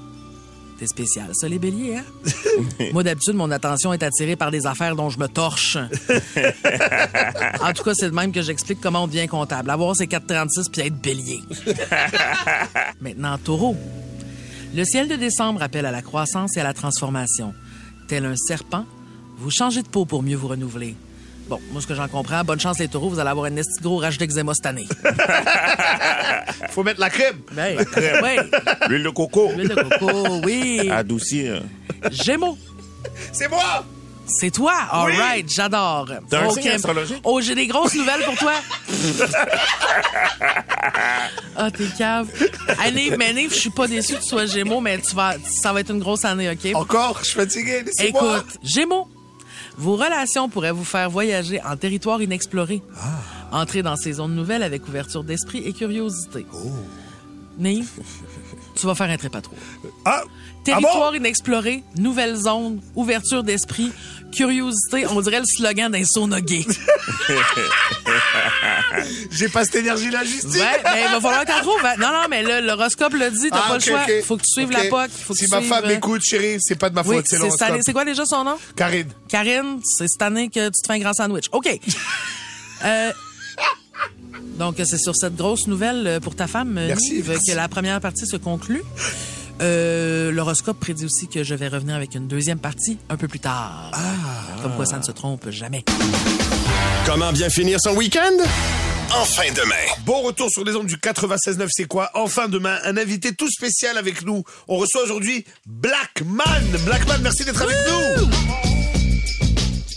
C'est 0.79 0.87
spécial, 0.87 1.27
ça, 1.33 1.49
les 1.49 1.59
béliers, 1.59 1.97
hein? 1.97 2.05
Moi, 2.93 3.03
d'habitude, 3.03 3.33
mon 3.33 3.51
attention 3.51 3.91
est 3.91 4.01
attirée 4.01 4.37
par 4.37 4.49
des 4.49 4.65
affaires 4.65 4.95
dont 4.95 5.09
je 5.09 5.19
me 5.19 5.27
torche. 5.27 5.75
en 7.61 7.73
tout 7.73 7.83
cas, 7.83 7.93
c'est 7.93 8.09
de 8.09 8.15
même 8.15 8.31
que 8.31 8.41
j'explique 8.41 8.79
comment 8.79 9.03
on 9.03 9.07
devient 9.07 9.27
comptable. 9.27 9.69
Avoir 9.71 9.93
ses 9.97 10.07
436 10.07 10.69
puis 10.69 10.81
être 10.83 11.01
bélier. 11.01 11.41
Maintenant, 13.01 13.37
taureau. 13.37 13.75
Le 14.73 14.85
ciel 14.85 15.09
de 15.09 15.15
décembre 15.15 15.61
appelle 15.61 15.85
à 15.85 15.91
la 15.91 16.01
croissance 16.01 16.55
et 16.55 16.61
à 16.61 16.63
la 16.63 16.73
transformation. 16.73 17.53
Tel 18.07 18.25
un 18.25 18.37
serpent, 18.37 18.85
vous 19.37 19.51
changez 19.51 19.81
de 19.81 19.89
peau 19.89 20.05
pour 20.05 20.23
mieux 20.23 20.37
vous 20.37 20.47
renouveler. 20.47 20.95
Bon, 21.49 21.59
moi, 21.71 21.81
ce 21.81 21.87
que 21.87 21.95
j'en 21.95 22.07
comprends, 22.07 22.43
bonne 22.43 22.59
chance 22.59 22.77
les 22.77 22.87
taureaux, 22.87 23.09
vous 23.09 23.19
allez 23.19 23.29
avoir 23.31 23.47
un 23.47 23.55
esti 23.55 23.81
gros 23.81 23.97
rage 23.97 24.17
d'eczéma 24.19 24.53
cette 24.53 24.67
année. 24.67 24.87
Faut 26.69 26.83
mettre 26.83 26.99
la 26.99 27.09
crème. 27.09 27.39
Ben, 27.53 27.75
oui. 28.23 28.37
L'huile 28.87 29.03
de 29.03 29.09
coco. 29.09 29.51
L'huile 29.55 29.69
de 29.69 29.75
coco, 29.75 30.41
oui. 30.45 30.89
Adoucir. 30.91 31.63
Gémeaux. 32.11 32.57
C'est 33.31 33.47
moi! 33.49 33.83
C'est 34.27 34.51
toi? 34.51 34.73
All 34.91 35.09
Oui. 35.09 35.17
right, 35.17 35.49
j'adore. 35.51 36.07
T'as 36.29 36.45
un 36.45 36.49
signe 36.51 36.69
astrologique? 36.69 37.19
Oh, 37.23 37.41
j'ai 37.41 37.55
des 37.55 37.65
grosses 37.65 37.95
nouvelles 37.95 38.23
pour 38.25 38.35
toi. 38.35 38.53
Ah, 41.61 41.69
t'es 41.71 41.85
cave. 41.97 42.27
Nive, 42.93 43.15
mais 43.17 43.33
Nive, 43.33 43.51
je 43.53 43.59
suis 43.59 43.69
pas 43.69 43.87
déçue 43.87 44.13
que 44.15 44.21
tu 44.21 44.27
sois 44.27 44.45
Gémeaux, 44.45 44.79
mais 44.79 44.97
tu 44.99 45.13
vas, 45.15 45.33
ça 45.61 45.73
va 45.73 45.81
être 45.81 45.91
une 45.91 45.99
grosse 45.99 46.23
année, 46.23 46.49
OK? 46.49 46.73
Encore, 46.73 47.19
je 47.21 47.25
suis 47.25 47.35
fatigué, 47.39 47.83
laissez-moi. 47.85 48.37
Écoute, 48.39 48.57
Gémeaux, 48.63 49.07
vos 49.79 49.95
relations 49.95 50.49
pourraient 50.49 50.73
vous 50.73 50.83
faire 50.83 51.09
voyager 51.09 51.61
en 51.63 51.77
territoire 51.77 52.21
inexploré. 52.21 52.81
Entrez 53.51 53.81
dans 53.81 53.95
ces 53.95 54.13
zones 54.13 54.35
nouvelles 54.35 54.61
avec 54.61 54.87
ouverture 54.87 55.23
d'esprit 55.23 55.59
et 55.59 55.71
curiosité. 55.71 56.45
Nive, 57.57 57.89
tu 58.79 58.85
vas 58.87 58.95
faire 58.95 59.09
un 59.09 59.17
trépas 59.17 59.41
Ah! 60.05 60.23
Territoire 60.63 61.15
inexploré, 61.15 61.83
nouvelle 61.97 62.35
zone, 62.35 62.81
ouverture 62.93 63.43
d'esprit, 63.43 63.91
curiosité, 64.31 65.07
on 65.07 65.19
dirait 65.21 65.39
le 65.39 65.45
slogan 65.45 65.91
d'un 65.91 66.03
sauna 66.03 66.41
gay. 66.41 66.65
J'ai 69.31 69.49
pas 69.49 69.65
cette 69.65 69.75
énergie-là, 69.75 70.23
Justine. 70.23 70.49
Ouais, 70.51 70.81
mais 70.83 71.03
il 71.07 71.11
va 71.11 71.21
falloir 71.21 71.45
que 71.45 71.51
t'en 71.51 71.61
trouves. 71.61 71.85
hein. 71.85 71.95
Non, 71.97 72.09
non, 72.11 72.25
mais 72.29 72.43
là, 72.43 72.61
l'horoscope 72.61 73.13
le 73.13 73.29
dit, 73.31 73.49
t'as 73.49 73.61
Ah, 73.65 73.67
pas 73.69 73.73
le 73.75 73.79
choix. 73.79 74.01
ok. 74.03 74.23
Faut 74.25 74.37
que 74.37 74.43
tu 74.43 74.49
suives 74.51 74.67
Ok. 74.67 74.73
la 74.73 74.83
POC. 74.89 75.09
Faut 75.11 75.33
que 75.33 75.39
si 75.39 75.45
tu 75.45 75.51
ma 75.51 75.57
suives, 75.59 75.69
femme 75.69 75.85
euh, 75.85 75.87
m'écoute, 75.87 76.21
chérie, 76.23 76.57
c'est 76.59 76.75
pas 76.77 76.89
de 76.89 76.95
ma 76.95 77.03
faute, 77.03 77.15
Oui, 77.15 77.21
c'est 77.25 77.37
l'horoscope. 77.37 77.77
C'est 77.81 77.93
quoi 77.93 78.05
déjà 78.05 78.25
son 78.25 78.43
nom? 78.43 78.57
Karine. 78.75 79.09
Karine, 79.29 79.79
c'est 79.83 80.07
cette 80.07 80.21
année 80.21 80.49
que 80.49 80.65
tu 80.67 80.81
te 80.81 80.87
fais 80.87 80.93
un 80.93 80.99
grand 80.99 81.13
sandwich. 81.13 81.45
OK. 81.51 81.79
Euh, 82.85 83.11
donc, 84.57 84.75
c'est 84.83 84.97
sur 84.97 85.15
cette 85.15 85.35
grosse 85.35 85.67
nouvelle 85.67 86.05
euh, 86.05 86.19
pour 86.19 86.35
ta 86.35 86.47
femme, 86.47 86.77
euh, 86.77 86.87
Merci, 86.87 87.13
Nive, 87.13 87.29
merci. 87.29 87.51
que 87.51 87.55
la 87.55 87.67
première 87.67 87.99
partie 88.01 88.27
se 88.27 88.35
conclut. 88.37 88.83
Euh, 89.61 90.31
L'horoscope 90.31 90.79
prédit 90.79 91.05
aussi 91.05 91.27
que 91.27 91.43
je 91.43 91.55
vais 91.55 91.67
revenir 91.67 91.95
avec 91.95 92.15
une 92.15 92.27
deuxième 92.27 92.59
partie 92.59 92.97
un 93.09 93.17
peu 93.17 93.27
plus 93.27 93.39
tard. 93.39 93.91
Ah. 93.93 94.61
Comme 94.61 94.75
quoi, 94.75 94.85
ça 94.85 94.97
ne 94.97 95.03
se 95.03 95.11
trompe 95.11 95.49
jamais. 95.49 95.83
Comment 97.05 97.31
bien 97.31 97.49
finir 97.49 97.79
son 97.81 97.95
week-end? 97.95 98.43
En 99.11 99.25
fin 99.25 99.51
de 99.51 99.61
main. 99.67 99.75
Bon 100.05 100.21
retour 100.21 100.49
sur 100.51 100.63
les 100.63 100.75
ondes 100.75 100.85
du 100.85 100.97
96.9, 100.97 101.67
c'est 101.71 101.85
quoi? 101.85 102.11
Enfin 102.13 102.47
demain, 102.47 102.77
un 102.83 102.95
invité 102.95 103.33
tout 103.33 103.49
spécial 103.49 103.97
avec 103.97 104.23
nous. 104.23 104.43
On 104.67 104.77
reçoit 104.77 105.03
aujourd'hui 105.03 105.45
Blackman. 105.65 106.43
Blackman, 106.85 107.17
merci 107.23 107.43
d'être 107.43 107.61
avec 107.61 107.75
nous. 107.89 108.29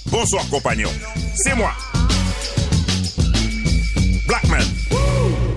Bonsoir, 0.06 0.48
compagnon. 0.48 0.88
C'est 1.36 1.54
moi. 1.54 1.72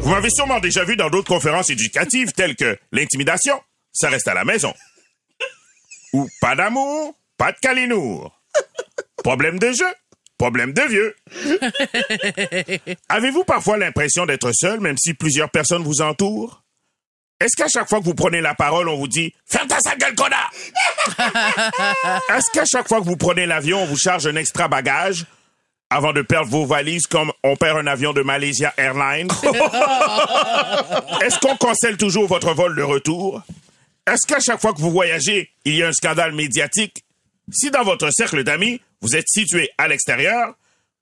Vous 0.01 0.09
m'avez 0.09 0.29
sûrement 0.29 0.59
déjà 0.59 0.83
vu 0.83 0.95
dans 0.95 1.09
d'autres 1.09 1.29
conférences 1.29 1.69
éducatives 1.69 2.31
telles 2.33 2.55
que 2.55 2.77
l'intimidation, 2.91 3.61
ça 3.93 4.09
reste 4.09 4.27
à 4.27 4.33
la 4.33 4.43
maison. 4.43 4.73
Ou 6.13 6.27
pas 6.41 6.55
d'amour, 6.55 7.15
pas 7.38 7.51
de 7.51 7.57
calinour. 7.57 8.39
Problème 9.23 9.59
de 9.59 9.71
jeu, 9.71 9.88
problème 10.38 10.73
de 10.73 10.81
vieux. 10.81 11.15
Avez-vous 13.09 13.43
parfois 13.45 13.77
l'impression 13.77 14.25
d'être 14.25 14.51
seul 14.53 14.79
même 14.79 14.97
si 14.97 15.13
plusieurs 15.13 15.49
personnes 15.49 15.83
vous 15.83 16.01
entourent? 16.01 16.63
Est-ce 17.39 17.55
qu'à 17.57 17.67
chaque 17.67 17.89
fois 17.89 17.99
que 17.99 18.05
vous 18.05 18.13
prenez 18.13 18.41
la 18.41 18.55
parole, 18.55 18.88
on 18.88 18.95
vous 18.95 19.07
dit 19.07 19.33
Ferme 19.45 19.67
ta 19.67 19.79
sale 19.79 19.97
gueule, 19.97 20.15
connard! 20.15 20.51
Est-ce 22.29 22.51
qu'à 22.53 22.65
chaque 22.65 22.88
fois 22.88 22.99
que 22.99 23.05
vous 23.05 23.17
prenez 23.17 23.45
l'avion, 23.45 23.83
on 23.83 23.85
vous 23.85 23.97
charge 23.97 24.27
un 24.27 24.35
extra 24.35 24.67
bagage 24.67 25.25
avant 25.89 26.13
de 26.13 26.21
perdre 26.21 26.50
vos 26.50 26.65
valises 26.65 27.08
comme 27.08 27.32
on 27.43 27.56
perd 27.56 27.78
un 27.78 27.88
avion 27.88 28.13
de 28.13 28.21
Malaysia 28.21 28.74
Airlines? 28.78 29.30
Est-ce 31.21 31.39
qu'on 31.39 31.56
cancelle 31.58 31.98
toujours 31.98 32.28
votre 32.28 32.54
vol 32.54 32.76
de 32.76 32.84
retour? 32.84 33.41
Est-ce 34.08 34.28
qu'à 34.28 34.39
chaque 34.39 34.62
fois 34.62 34.74
que 34.74 34.82
vous 34.82 34.91
voyagez, 34.91 35.52
il 35.63 35.76
y 35.76 35.84
a 35.84 35.88
un 35.88 35.93
scandale 35.93 36.34
médiatique? 36.34 37.04
Si 37.52 37.71
dans 37.71 37.84
votre 37.84 38.10
cercle 38.12 38.43
d'amis, 38.43 38.82
vous 39.02 39.15
êtes 39.15 39.28
situé 39.28 39.69
à 39.78 39.88
l'extérieur, 39.88 40.56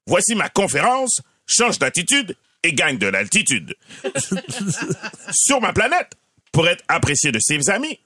voici 0.08 0.36
ma 0.36 0.50
conférence, 0.50 1.22
change 1.46 1.80
d'attitude 1.80 2.36
et 2.64 2.74
gagne 2.74 2.98
de 2.98 3.08
l'altitude. 3.08 3.76
Sur 5.32 5.62
ma 5.62 5.74
planète, 5.74 6.14
pour 6.52 6.68
être 6.68 6.84
apprécié 6.88 7.32
de 7.32 7.40
ses 7.40 7.70
amis, 7.70 8.00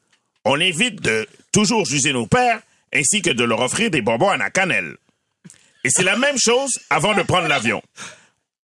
on 0.45 0.59
évite 0.59 1.01
de 1.01 1.27
toujours 1.51 1.85
juger 1.85 2.13
nos 2.13 2.27
pères 2.27 2.61
ainsi 2.93 3.21
que 3.21 3.29
de 3.29 3.43
leur 3.43 3.59
offrir 3.59 3.91
des 3.91 4.01
bonbons 4.01 4.29
à 4.29 4.37
la 4.37 4.49
cannelle. 4.49 4.97
Et 5.87 5.89
c'est 5.89 6.03
la 6.03 6.17
même 6.17 6.37
chose 6.37 6.77
avant 6.89 7.13
de 7.13 7.23
prendre 7.23 7.47
l'avion. 7.47 7.81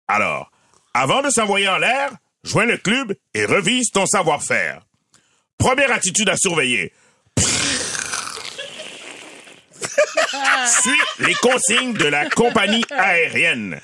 Alors, 0.07 0.53
avant 0.95 1.23
de 1.23 1.31
s'envoyer 1.31 1.69
en 1.69 1.77
l'air, 1.77 2.13
joins 2.45 2.67
le 2.67 2.77
club 2.77 3.17
et 3.35 3.47
revise 3.47 3.91
ton 3.91 4.07
savoir-faire. 4.07 4.83
Première 5.59 5.91
attitude 5.91 6.29
à 6.29 6.37
surveiller. 6.37 6.93
Suis 10.67 11.01
les 11.19 11.35
consignes 11.35 11.95
de 11.95 12.05
la 12.05 12.31
compagnie 12.31 12.85
aérienne. 12.91 13.81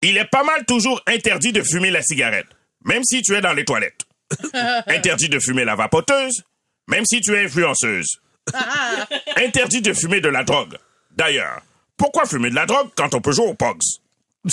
Il 0.00 0.16
est 0.18 0.30
pas 0.30 0.44
mal 0.44 0.64
toujours 0.66 1.02
interdit 1.08 1.50
de 1.50 1.64
fumer 1.64 1.90
la 1.90 2.02
cigarette, 2.02 2.46
même 2.84 3.02
si 3.02 3.22
tu 3.22 3.34
es 3.34 3.40
dans 3.40 3.54
les 3.54 3.64
toilettes. 3.64 4.06
Interdit 4.86 5.28
de 5.28 5.40
fumer 5.40 5.64
la 5.64 5.74
vapoteuse, 5.74 6.44
même 6.86 7.04
si 7.06 7.20
tu 7.20 7.34
es 7.34 7.44
influenceuse. 7.44 8.20
Interdit 9.36 9.80
de 9.80 9.92
fumer 9.92 10.20
de 10.20 10.28
la 10.28 10.44
drogue. 10.44 10.78
D'ailleurs, 11.10 11.60
pourquoi 11.98 12.24
fumer 12.24 12.50
de 12.50 12.54
la 12.54 12.64
drogue 12.64 12.88
quand 12.96 13.14
on 13.14 13.20
peut 13.20 13.32
jouer 13.32 13.46
au 13.46 13.54
POGS? 13.54 14.00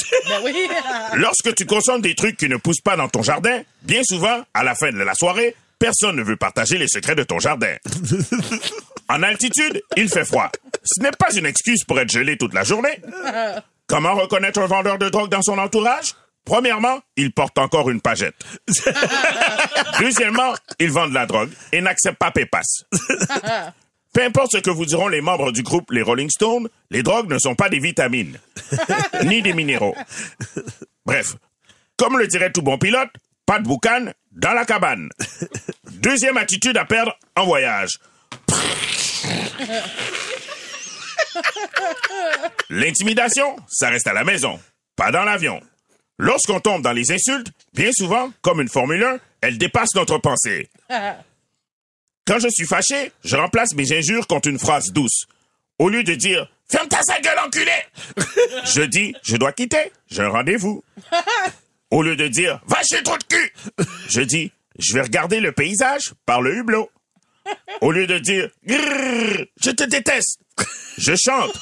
Lorsque 1.13 1.55
tu 1.55 1.65
consommes 1.65 2.01
des 2.01 2.15
trucs 2.15 2.37
qui 2.37 2.49
ne 2.49 2.57
poussent 2.57 2.81
pas 2.81 2.97
dans 2.97 3.07
ton 3.07 3.21
jardin, 3.21 3.61
bien 3.83 4.01
souvent, 4.03 4.43
à 4.53 4.63
la 4.63 4.75
fin 4.75 4.91
de 4.91 4.97
la 4.97 5.13
soirée, 5.13 5.55
personne 5.79 6.15
ne 6.15 6.23
veut 6.23 6.35
partager 6.35 6.77
les 6.77 6.87
secrets 6.87 7.15
de 7.15 7.23
ton 7.23 7.39
jardin. 7.39 7.75
En 9.07 9.21
altitude, 9.21 9.83
il 9.97 10.09
fait 10.09 10.25
froid. 10.25 10.49
Ce 10.83 10.99
n'est 10.99 11.11
pas 11.11 11.31
une 11.35 11.45
excuse 11.45 11.83
pour 11.83 11.99
être 11.99 12.09
gelé 12.09 12.37
toute 12.37 12.55
la 12.55 12.63
journée. 12.63 12.99
Comment 13.87 14.15
reconnaître 14.15 14.59
un 14.59 14.65
vendeur 14.65 14.97
de 14.97 15.09
drogue 15.09 15.29
dans 15.29 15.43
son 15.43 15.59
entourage? 15.59 16.15
Premièrement, 16.43 16.99
il 17.15 17.31
porte 17.31 17.57
encore 17.59 17.89
une 17.89 18.01
pagette. 18.01 18.35
Deuxièmement, 19.99 20.53
il 20.79 20.91
vend 20.91 21.07
de 21.07 21.13
la 21.13 21.25
drogue 21.25 21.51
et 21.71 21.81
n'accepte 21.81 22.17
pas 22.17 22.31
PayPass. 22.31 22.85
Peu 24.15 24.23
importe 24.23 24.53
ce 24.53 24.57
que 24.59 24.69
vous 24.69 24.85
diront 24.85 25.09
les 25.09 25.19
membres 25.19 25.51
du 25.51 25.61
groupe 25.61 25.91
Les 25.91 26.01
Rolling 26.01 26.29
Stones, 26.29 26.69
les 26.89 27.03
drogues 27.03 27.29
ne 27.29 27.37
sont 27.37 27.53
pas 27.53 27.67
des 27.67 27.79
vitamines, 27.79 28.39
ni 29.25 29.41
des 29.41 29.51
minéraux. 29.51 29.93
Bref, 31.05 31.35
comme 31.97 32.17
le 32.17 32.25
dirait 32.25 32.53
tout 32.53 32.61
bon 32.61 32.77
pilote, 32.77 33.09
pas 33.45 33.59
de 33.59 33.65
boucan 33.65 34.13
dans 34.31 34.53
la 34.53 34.63
cabane. 34.63 35.09
Deuxième 35.91 36.37
attitude 36.37 36.77
à 36.77 36.85
perdre 36.85 37.13
en 37.35 37.45
voyage. 37.45 37.99
L'intimidation, 42.69 43.57
ça 43.67 43.89
reste 43.89 44.07
à 44.07 44.13
la 44.13 44.23
maison, 44.23 44.61
pas 44.95 45.11
dans 45.11 45.25
l'avion. 45.25 45.59
Lorsqu'on 46.17 46.61
tombe 46.61 46.81
dans 46.81 46.93
les 46.93 47.11
insultes, 47.11 47.51
bien 47.73 47.91
souvent, 47.91 48.31
comme 48.41 48.61
une 48.61 48.69
Formule 48.69 49.03
1, 49.03 49.19
elle 49.41 49.57
dépasse 49.57 49.93
notre 49.93 50.19
pensée. 50.19 50.69
Quand 52.27 52.39
je 52.39 52.47
suis 52.49 52.65
fâché, 52.65 53.11
je 53.23 53.35
remplace 53.35 53.75
mes 53.75 53.91
injures 53.93 54.25
contre 54.27 54.49
une 54.49 54.59
phrase 54.59 54.91
douce. 54.91 55.25
Au 55.77 55.89
lieu 55.89 56.03
de 56.03 56.15
dire 56.15 56.49
Ferme 56.67 56.87
ta 56.87 57.01
sale 57.03 57.21
gueule, 57.21 57.37
enculé! 57.45 57.71
je 58.65 58.81
dis 58.81 59.13
Je 59.23 59.37
dois 59.37 59.51
quitter, 59.51 59.91
j'ai 60.09 60.23
un 60.23 60.29
rendez-vous. 60.29 60.83
Au 61.91 62.01
lieu 62.01 62.15
de 62.15 62.27
dire 62.27 62.59
va 62.65 62.81
chez 62.89 62.97
le 62.97 63.03
trou 63.03 63.17
de 63.17 63.23
cul, 63.23 63.53
je 64.09 64.21
dis 64.21 64.51
je 64.79 64.93
vais 64.93 65.01
regarder 65.01 65.39
le 65.39 65.51
paysage 65.51 66.13
par 66.25 66.41
le 66.41 66.55
hublot. 66.55 66.89
Au 67.81 67.91
lieu 67.91 68.07
de 68.07 68.17
dire 68.17 68.49
je 68.65 69.69
te 69.69 69.83
déteste, 69.83 70.39
je 70.97 71.13
chante. 71.15 71.55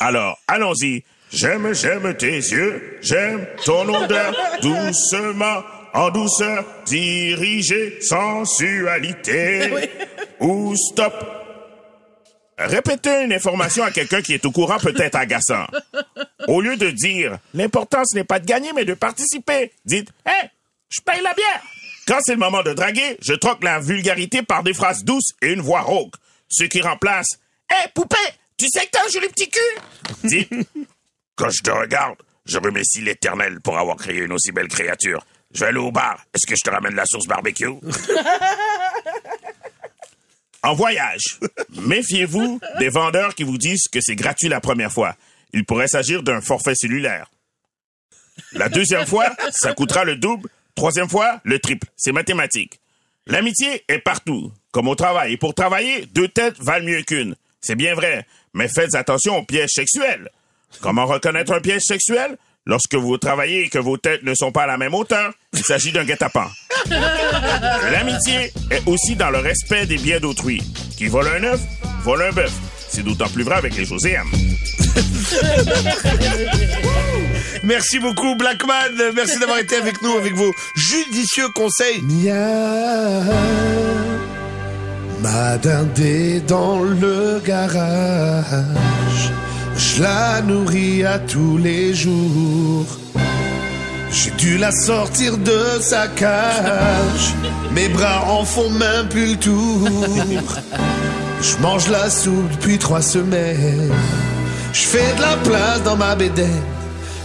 Alors, 0.00 0.38
allons-y. 0.46 1.02
J'aime, 1.32 1.72
j'aime 1.74 2.14
tes 2.16 2.36
yeux, 2.36 2.98
j'aime 3.00 3.44
ton 3.64 3.92
odeur, 3.92 4.32
doucement, 4.62 5.64
en 5.94 6.10
douceur, 6.10 6.64
dirigée, 6.86 8.00
sensualité. 8.00 9.70
Ou 10.40 10.74
stop. 10.76 11.14
Répéter 12.58 13.22
une 13.24 13.32
information 13.32 13.84
à 13.84 13.90
quelqu'un 13.90 14.20
qui 14.20 14.34
est 14.34 14.44
au 14.44 14.50
courant 14.50 14.78
peut 14.78 14.94
être 14.96 15.14
agaçant. 15.16 15.66
Au 16.46 16.60
lieu 16.60 16.76
de 16.76 16.90
dire 16.90 17.38
l'important 17.52 18.02
ce 18.04 18.16
n'est 18.16 18.24
pas 18.24 18.38
de 18.38 18.46
gagner 18.46 18.72
mais 18.72 18.84
de 18.84 18.94
participer, 18.94 19.72
dites 19.84 20.10
Hé, 20.26 20.48
je 20.88 21.00
paye 21.00 21.22
la 21.22 21.34
bière. 21.34 21.62
Quand 22.06 22.18
c'est 22.20 22.34
le 22.34 22.38
moment 22.38 22.62
de 22.62 22.72
draguer, 22.72 23.16
je 23.22 23.32
troque 23.32 23.64
la 23.64 23.80
vulgarité 23.80 24.42
par 24.42 24.62
des 24.62 24.74
phrases 24.74 25.04
douces 25.04 25.32
et 25.42 25.52
une 25.52 25.62
voix 25.62 25.80
rauque. 25.80 26.14
Ce 26.48 26.64
qui 26.64 26.80
remplace 26.80 27.26
Hé, 27.70 27.88
poupée, 27.94 28.16
tu 28.56 28.68
sais 28.68 28.86
que 28.86 28.90
t'as 28.92 29.04
un 29.04 29.10
joli 29.10 29.28
petit 29.28 29.48
cul 29.48 29.60
Dites 30.24 30.52
Quand 31.36 31.50
je 31.50 31.62
te 31.62 31.70
regarde, 31.70 32.16
je 32.46 32.58
remercie 32.58 33.00
l'Éternel 33.00 33.60
pour 33.60 33.78
avoir 33.78 33.96
créé 33.96 34.18
une 34.18 34.32
aussi 34.32 34.52
belle 34.52 34.68
créature. 34.68 35.24
Je 35.54 35.60
vais 35.60 35.66
aller 35.66 35.78
au 35.78 35.92
bar. 35.92 36.24
Est-ce 36.34 36.46
que 36.46 36.56
je 36.56 36.62
te 36.62 36.70
ramène 36.70 36.94
la 36.94 37.06
sauce 37.06 37.26
barbecue? 37.26 37.66
En 40.64 40.72
voyage, 40.72 41.38
méfiez-vous 41.82 42.58
des 42.78 42.88
vendeurs 42.88 43.34
qui 43.34 43.42
vous 43.42 43.58
disent 43.58 43.86
que 43.92 43.98
c'est 44.00 44.16
gratuit 44.16 44.48
la 44.48 44.62
première 44.62 44.90
fois. 44.90 45.14
Il 45.52 45.66
pourrait 45.66 45.88
s'agir 45.88 46.22
d'un 46.22 46.40
forfait 46.40 46.74
cellulaire. 46.74 47.30
La 48.52 48.70
deuxième 48.70 49.06
fois, 49.06 49.26
ça 49.50 49.74
coûtera 49.74 50.04
le 50.04 50.16
double. 50.16 50.48
Troisième 50.74 51.08
fois, 51.10 51.38
le 51.44 51.58
triple. 51.58 51.88
C'est 51.98 52.12
mathématique. 52.12 52.80
L'amitié 53.26 53.84
est 53.88 53.98
partout, 53.98 54.52
comme 54.72 54.88
au 54.88 54.94
travail. 54.94 55.34
Et 55.34 55.36
pour 55.36 55.54
travailler, 55.54 56.06
deux 56.06 56.28
têtes 56.28 56.58
valent 56.60 56.86
mieux 56.86 57.02
qu'une. 57.02 57.36
C'est 57.60 57.76
bien 57.76 57.94
vrai, 57.94 58.26
mais 58.54 58.68
faites 58.68 58.94
attention 58.94 59.36
aux 59.36 59.44
pièges 59.44 59.74
sexuels. 59.74 60.30
Comment 60.80 61.04
reconnaître 61.04 61.52
un 61.52 61.60
piège 61.60 61.82
sexuel? 61.82 62.38
Lorsque 62.66 62.94
vous 62.94 63.18
travaillez 63.18 63.64
et 63.64 63.68
que 63.68 63.78
vos 63.78 63.98
têtes 63.98 64.22
ne 64.22 64.34
sont 64.34 64.50
pas 64.50 64.62
à 64.62 64.66
la 64.66 64.78
même 64.78 64.94
hauteur, 64.94 65.32
il 65.52 65.62
s'agit 65.62 65.92
d'un 65.92 66.04
guet-apens. 66.04 66.50
L'amitié 67.92 68.52
est 68.70 68.82
aussi 68.86 69.16
dans 69.16 69.28
le 69.30 69.38
respect 69.38 69.84
des 69.84 69.98
biens 69.98 70.18
d'autrui. 70.18 70.62
Qui 70.96 71.08
vole 71.08 71.28
un 71.28 71.44
œuf, 71.44 71.60
vole 72.04 72.22
un 72.22 72.32
bœuf. 72.32 72.52
C'est 72.88 73.02
d'autant 73.02 73.28
plus 73.28 73.42
vrai 73.42 73.56
avec 73.56 73.76
les 73.76 73.84
Joséam. 73.84 74.26
Merci 77.64 77.98
beaucoup, 77.98 78.34
Blackman. 78.36 79.12
Merci 79.14 79.38
d'avoir 79.38 79.58
été 79.58 79.76
avec 79.76 80.00
nous, 80.00 80.12
avec 80.12 80.32
vos 80.34 80.52
judicieux 80.74 81.48
conseils. 81.54 82.00
Mia, 82.02 83.24
ma 85.20 85.58
dans 85.58 86.80
le 86.82 87.40
garage. 87.40 88.93
Je 89.76 90.02
la 90.02 90.40
nourris 90.42 91.04
à 91.04 91.18
tous 91.18 91.58
les 91.58 91.94
jours. 91.94 92.86
J'ai 94.10 94.30
dû 94.32 94.58
la 94.58 94.70
sortir 94.70 95.36
de 95.38 95.80
sa 95.80 96.06
cage. 96.06 97.34
Mes 97.72 97.88
bras 97.88 98.24
en 98.30 98.44
font 98.44 98.70
même 98.70 99.08
plus 99.08 99.32
le 99.32 99.36
tour. 99.36 99.88
Je 101.40 101.56
mange 101.58 101.88
la 101.88 102.08
soupe 102.08 102.50
depuis 102.52 102.78
trois 102.78 103.02
semaines. 103.02 103.92
Je 104.72 104.80
fais 104.80 105.14
de 105.16 105.20
la 105.20 105.36
place 105.38 105.82
dans 105.84 105.96
ma 105.96 106.14
bédaine. 106.14 106.62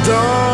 dans 0.06 0.47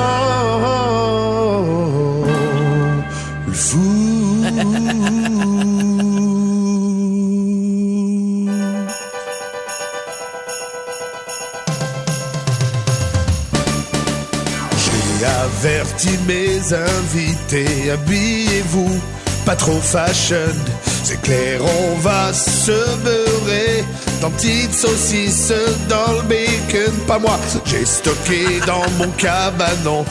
invités, 16.72 17.90
habillez-vous, 17.90 19.00
pas 19.44 19.56
trop 19.56 19.80
fashion. 19.80 20.54
C'est 21.02 21.20
clair, 21.20 21.60
on 21.62 21.96
va 21.98 22.32
se 22.32 22.96
beurrer 23.04 23.84
dans 24.22 24.30
petites 24.30 24.72
saucisses 24.72 25.52
dans 25.88 26.12
le 26.12 26.22
bacon. 26.22 26.94
Pas 27.06 27.18
moi, 27.18 27.38
j'ai 27.66 27.84
stocké 27.84 28.60
dans 28.66 28.88
mon 28.98 29.10
cabanon 29.12 30.04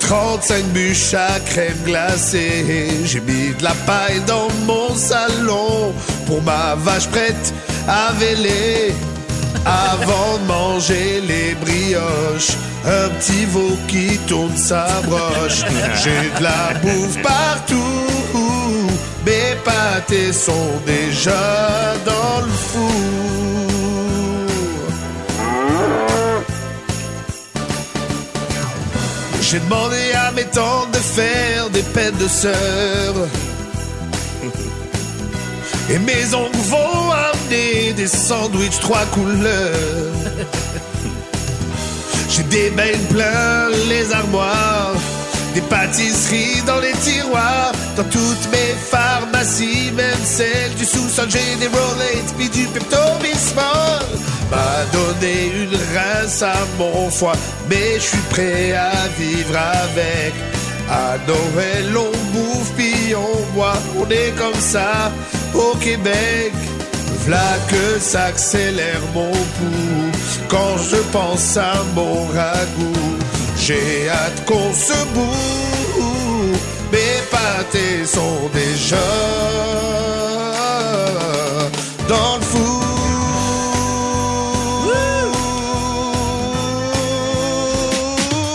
35 0.00 0.64
bûches 0.66 1.14
à 1.14 1.40
crème 1.40 1.76
glacée. 1.84 2.90
J'ai 3.04 3.20
mis 3.20 3.54
de 3.58 3.64
la 3.64 3.74
paille 3.86 4.20
dans 4.26 4.48
mon 4.64 4.94
salon 4.94 5.92
pour 6.26 6.42
ma 6.42 6.76
vache 6.76 7.08
prête 7.08 7.54
à 7.88 8.12
véler. 8.12 8.94
Avant 9.64 10.38
de 10.38 10.46
manger 10.46 11.20
les 11.26 11.54
brioches, 11.56 12.56
un 12.86 13.08
petit 13.10 13.44
veau 13.46 13.76
qui 13.88 14.18
tourne 14.28 14.56
sa 14.56 14.86
broche. 15.02 15.64
J'ai 16.04 16.30
de 16.38 16.42
la 16.42 16.74
bouffe 16.80 17.20
partout, 17.22 18.86
mes 19.24 19.56
pâtés 19.64 20.32
sont 20.32 20.80
déjà 20.86 21.94
dans 22.04 22.40
le 22.46 22.52
four. 22.52 23.26
J'ai 29.48 29.60
demandé 29.60 30.12
à 30.12 30.32
mes 30.32 30.44
tantes 30.44 30.90
de 30.92 30.98
faire 30.98 31.70
des 31.70 31.82
peines 31.82 32.16
de 32.16 32.26
sœur. 32.26 33.14
Et 35.88 35.98
mes 36.00 36.34
oncles 36.34 36.58
vont 36.68 37.12
amener 37.12 37.92
des 37.92 38.08
sandwichs 38.08 38.80
trois 38.80 39.04
couleurs. 39.06 40.12
Des 42.50 42.70
bains 42.70 43.04
plein 43.10 43.68
les 43.88 44.12
armoires, 44.12 44.94
des 45.54 45.60
pâtisseries 45.62 46.62
dans 46.66 46.80
les 46.80 46.92
tiroirs, 46.92 47.72
dans 47.96 48.04
toutes 48.04 48.50
mes 48.52 48.74
pharmacies, 48.90 49.90
même 49.94 50.24
celles 50.24 50.74
du 50.74 50.84
sous-sol, 50.84 51.28
j'ai 51.30 51.56
des 51.58 51.68
Rolaids 51.68 52.32
puis 52.36 52.48
du 52.48 52.66
Pepto-Bismol. 52.66 54.06
M'a 54.50 54.84
donné 54.92 55.50
une 55.62 55.76
rince 55.96 56.42
à 56.42 56.54
mon 56.78 57.10
foie, 57.10 57.36
mais 57.68 57.94
je 57.96 58.00
suis 58.00 58.26
prêt 58.30 58.72
à 58.72 58.92
vivre 59.18 59.56
avec. 59.56 60.34
À 60.88 61.16
Noël, 61.26 61.96
on 61.96 62.16
bouffe 62.32 62.72
puis 62.76 63.14
on 63.16 63.54
boit, 63.54 63.78
on 63.98 64.08
est 64.08 64.32
comme 64.38 64.60
ça 64.60 65.10
au 65.54 65.76
Québec. 65.78 66.52
V'là 67.24 67.58
que 67.68 67.98
s'accélère 67.98 69.00
mon 69.12 69.32
pouls 69.32 70.15
quand 70.48 70.76
je 70.78 70.96
pense 71.12 71.56
à 71.56 71.74
mon 71.94 72.26
ragoût. 72.26 73.16
J'ai 73.58 74.08
hâte 74.08 74.44
qu'on 74.46 74.72
se 74.72 75.04
boue, 75.14 76.52
mes 76.92 77.22
pâtés 77.30 78.04
sont 78.06 78.48
déjà 78.52 78.96
dans 82.08 82.36
le 82.36 82.42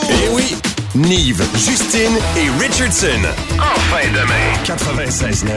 Eh 0.10 0.30
oui, 0.34 0.56
Nive, 0.96 1.44
Justine 1.56 2.18
et 2.38 2.50
Richardson. 2.64 3.22
Enfin 3.58 4.08
demain. 4.14 4.54
96.9. 4.66 5.52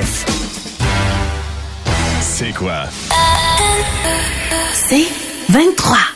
C'est 2.21 2.53
quoi? 2.53 2.85
C'est 4.89 5.07
23. 5.51 6.14